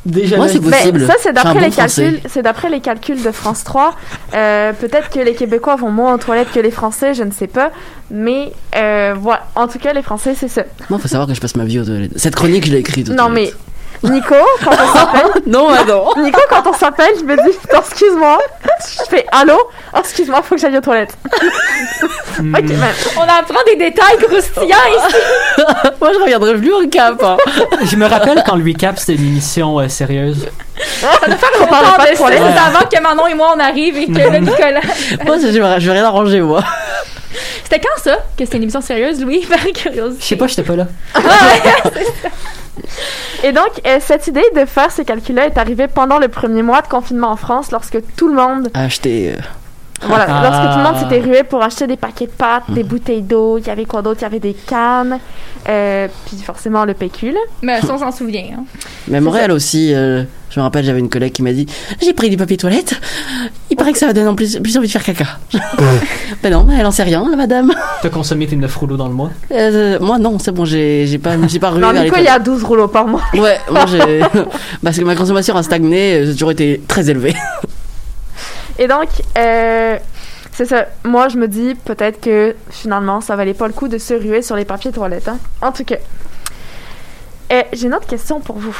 [0.07, 1.01] Déjà, Moi, là, c'est je- possible.
[1.01, 2.21] Ben, ça, c'est Je d'après les calculs.
[2.29, 3.95] C'est d'après les calculs de France 3.
[4.35, 7.47] Euh, Peut-être que les Québécois vont moins aux toilettes que les Français, je ne sais
[7.47, 7.71] pas.
[8.11, 9.45] Mais euh, voilà.
[9.55, 10.63] En tout cas, les Français, c'est ça.
[10.91, 12.13] Moi, faut savoir que je passe ma vie aux toilettes.
[12.17, 13.09] Cette chronique, je l'ai écrite.
[13.09, 13.51] aux Non, mais.
[14.05, 16.23] Nico, quand on s'appelle, Non, non.
[16.23, 18.39] Nico, quand on s'appelle, je me dis, excuse-moi.
[18.81, 19.59] Je fais allô?
[19.95, 21.17] Oh, excuse-moi, faut que j'aille aux toilettes.
[22.39, 22.55] Hmm.
[22.55, 22.87] ok, ben,
[23.17, 25.17] On apprend des détails croustillants ici.
[26.01, 27.23] Moi, je reviendrai plus au cap.
[27.23, 27.37] hein.
[27.83, 30.49] Je me rappelle quand le recap c'était une émission euh, sérieuse.
[31.03, 32.43] on parle Tant pas de de ça, toilettes.
[32.55, 34.81] c'est avant que Manon et moi on arrive et que le Nicolas.
[35.27, 36.63] Moi, je, je vais je vais rien arranger, moi.
[37.63, 40.23] C'était quand ça que c'était une émission sérieuse, Louis, par Je curiosité?
[40.25, 40.87] sais pas, j'étais pas là.
[43.43, 46.83] Et donc, euh, cette idée de faire ces calculs-là est arrivée pendant le premier mois
[46.83, 49.33] de confinement en France, lorsque tout le monde, Acheter.
[49.33, 49.41] euh,
[50.03, 50.43] voilà, Ah.
[50.43, 53.59] lorsque tout le monde s'était rué pour acheter des paquets de pâtes, des bouteilles d'eau,
[53.59, 54.19] il y avait quoi d'autre?
[54.21, 55.19] Il y avait des cannes,
[55.69, 57.41] euh, puis forcément le là.
[57.63, 58.45] Mais ça, on s'en souvient.
[58.59, 58.65] Hein.
[59.09, 61.67] Mais à Montréal aussi, euh, je me rappelle, j'avais une collègue qui m'a dit
[62.03, 62.95] J'ai pris du papier toilette.
[63.71, 65.39] Il paraît que ça va donner en plus, plus envie de faire caca.
[66.43, 67.73] ben non, elle en sait rien, la madame.
[68.03, 69.31] T'as consommé tes 9 rouleaux dans le mois?
[69.53, 72.25] Euh, moi, non, c'est bon, j'ai j'ai pas, j'ai pas rué Non, les Nico, il
[72.25, 73.23] y a 12 rouleaux par mois.
[73.35, 74.21] Ouais, moi j'ai.
[74.83, 77.35] Parce que ma consommation a stagné, j'ai toujours été très élevée.
[78.79, 79.09] Et donc,
[79.39, 79.99] euh,
[80.53, 80.87] c'est ça.
[81.05, 84.43] Moi, je me dis peut-être que finalement, ça valait pas le coup de se ruer
[84.43, 85.29] sur les papiers toilettes.
[85.29, 85.39] Hein.
[85.63, 85.97] En tout cas,
[87.53, 88.75] Euh, j'ai une autre question pour vous.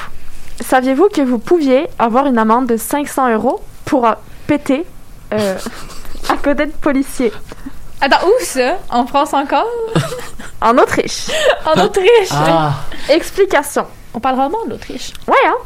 [0.61, 4.13] Saviez-vous que vous pouviez avoir une amende de 500 euros pour euh,
[4.47, 4.87] péter
[5.35, 5.57] euh,
[6.31, 7.33] à côté de policiers?
[8.01, 8.79] Attends, où ça?
[8.89, 9.67] En France encore?
[10.63, 11.27] en Autriche?
[11.67, 12.31] En Autriche?
[12.33, 12.73] Ah,
[13.11, 13.87] Explication.
[14.15, 15.13] On parle vraiment de l'Autriche.
[15.29, 15.57] Ouais, hein?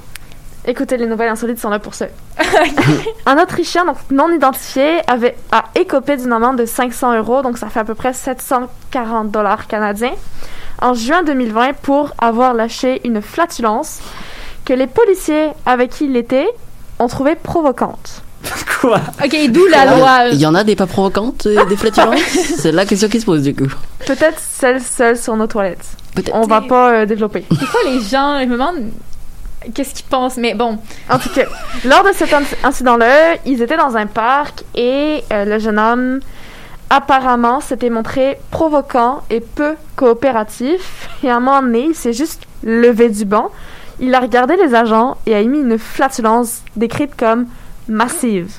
[0.71, 2.09] Écoutez, les nouvelles insolites sont là pour ça.
[3.27, 7.71] Un Autrichien donc non identifié avait a écopé d'une amende de 500 euros, donc ça
[7.71, 10.13] fait à peu près 740 dollars canadiens,
[10.83, 14.01] en juin 2020 pour avoir lâché une flatulence
[14.67, 16.47] que les policiers avec qui il était
[16.99, 18.23] ont trouvé provocante.
[18.83, 19.01] Quoi?
[19.25, 20.29] Ok, d'où la loi.
[20.33, 22.21] Il y en a des pas provocantes, euh, des flatulences?
[22.59, 23.73] C'est la question qui se pose du coup.
[24.07, 25.89] Peut-être celle seule sur nos toilettes.
[26.15, 26.35] Peut-être.
[26.35, 27.47] On va pas euh, développer.
[27.51, 28.77] Des fois, les gens, je me demande
[29.75, 30.79] qu'est-ce qu'ils pensent, mais bon.
[31.11, 31.45] En tout cas,
[31.85, 36.21] lors de cet inc- incident-là, ils étaient dans un parc et euh, le jeune homme
[36.91, 41.09] apparemment s'était montré provoquant et peu coopératif.
[41.23, 43.51] Et à un moment donné, il s'est juste levé du banc.
[44.01, 47.47] Il a regardé les agents et a émis une flatulence décrite comme
[47.89, 48.59] massive.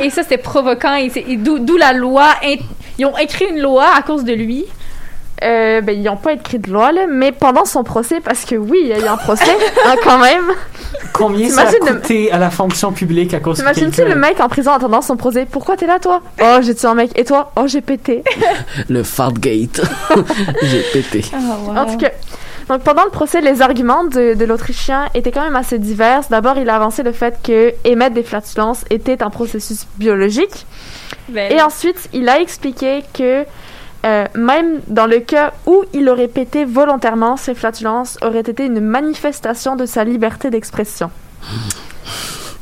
[0.00, 0.96] Et ça, c'était provoquant.
[1.38, 2.30] D'où la loi.
[2.98, 4.64] Ils ont écrit une loi à cause de lui.
[5.42, 8.54] Euh, ben, ils n'ont pas écrit de loi, là, mais pendant son procès, parce que
[8.54, 9.44] oui, il y a eu un procès,
[9.86, 10.44] hein, quand même.
[11.12, 14.40] Combien ça a le- coûté à la fonction publique à cause de T'imagines-tu le mec
[14.40, 15.46] en prison attendant son procès?
[15.50, 16.22] Pourquoi t'es là, toi?
[16.40, 17.10] Oh, j'ai tué un mec?
[17.18, 17.52] Et toi?
[17.56, 18.22] Oh, j'ai pété.
[18.88, 19.80] Le fartgate.
[20.62, 21.24] J'ai pété.
[21.76, 22.10] En tout cas,
[22.68, 26.22] donc pendant le procès, les arguments de, de l'Autrichien étaient quand même assez divers.
[26.30, 30.66] D'abord, il a avancé le fait que émettre des flatulences était un processus biologique.
[31.28, 33.44] Ben, Et ensuite, il a expliqué que
[34.04, 38.80] euh, même dans le cas où il aurait pété volontairement, ces flatulences auraient été une
[38.80, 41.10] manifestation de sa liberté d'expression.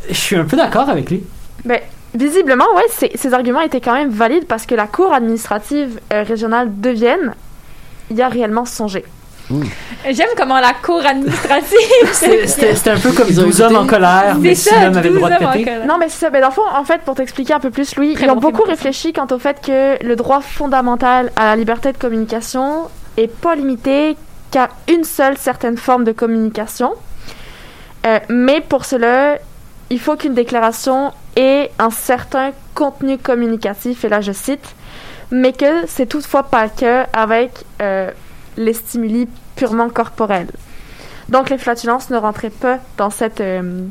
[0.09, 1.25] Je suis un peu d'accord avec lui.
[1.65, 1.81] Ben,
[2.15, 6.81] visiblement, ouais, ces, arguments étaient quand même valides parce que la Cour administrative euh, régionale
[6.81, 7.35] de Vienne
[8.11, 9.05] y a réellement songé.
[10.11, 11.79] J'aime comment la cour administrative.
[12.13, 15.09] C'est- C'était un peu comme Ils ont 12 hommes en colère, mais ça, l'homme avait
[15.09, 15.65] le 12 droit de hommes en péter.
[15.65, 15.87] colère.
[15.87, 16.31] Non, mais c'est ça.
[16.31, 18.35] Ben, dans le fond, en fait, pour t'expliquer un peu plus, Louis, Très ils ont
[18.37, 22.89] bon beaucoup réfléchi quant au fait que le droit fondamental à la liberté de communication
[23.17, 24.17] est pas limité
[24.51, 26.93] qu'à une seule certaine forme de communication.
[28.07, 29.39] Euh, mais pour cela,
[29.91, 34.65] il faut qu'une déclaration ait un certain contenu communicatif, et là je cite,
[35.31, 38.11] mais que c'est toutefois pas le cas avec euh,
[38.57, 40.51] les stimuli purement corporels.
[41.29, 43.85] Donc les flatulences ne rentraient pas dans cette, euh,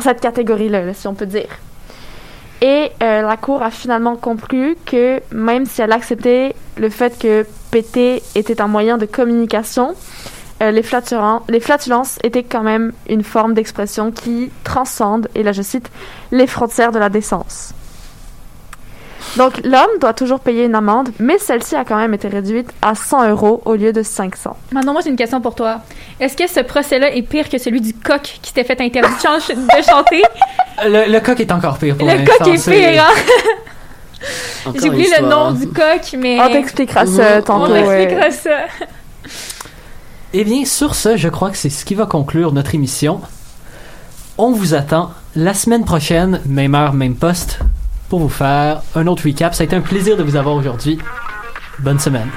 [0.00, 1.48] cette catégorie-là, là, si on peut dire.
[2.62, 7.46] Et euh, la Cour a finalement conclu que même si elle acceptait le fait que
[7.70, 9.94] péter était un moyen de communication,
[10.62, 10.84] euh, les,
[11.48, 15.90] les flatulences étaient quand même une forme d'expression qui transcende, et là je cite,
[16.32, 17.72] les frontières de la décence.
[19.36, 22.94] Donc l'homme doit toujours payer une amende, mais celle-ci a quand même été réduite à
[22.94, 24.56] 100 euros au lieu de 500.
[24.72, 25.80] Maintenant, moi, j'ai une question pour toi.
[26.18, 29.20] Est-ce que ce procès-là est pire que celui du coq qui s'était fait interdit de,
[29.20, 30.22] chan- de chanter?
[30.84, 34.72] Le, le coq est encore pire pour Le coq est pire, hein?
[34.74, 36.38] J'ai oublié le nom du coq, mais...
[36.40, 37.72] On t'expliquera ça tantôt.
[37.72, 38.02] On ouais.
[38.02, 38.86] expliquera ça.
[40.32, 43.20] Eh bien, sur ce, je crois que c'est ce qui va conclure notre émission.
[44.38, 47.60] On vous attend la semaine prochaine, même heure, même poste,
[48.10, 49.54] pour vous faire un autre recap.
[49.54, 50.98] Ça a été un plaisir de vous avoir aujourd'hui.
[51.78, 52.28] Bonne semaine.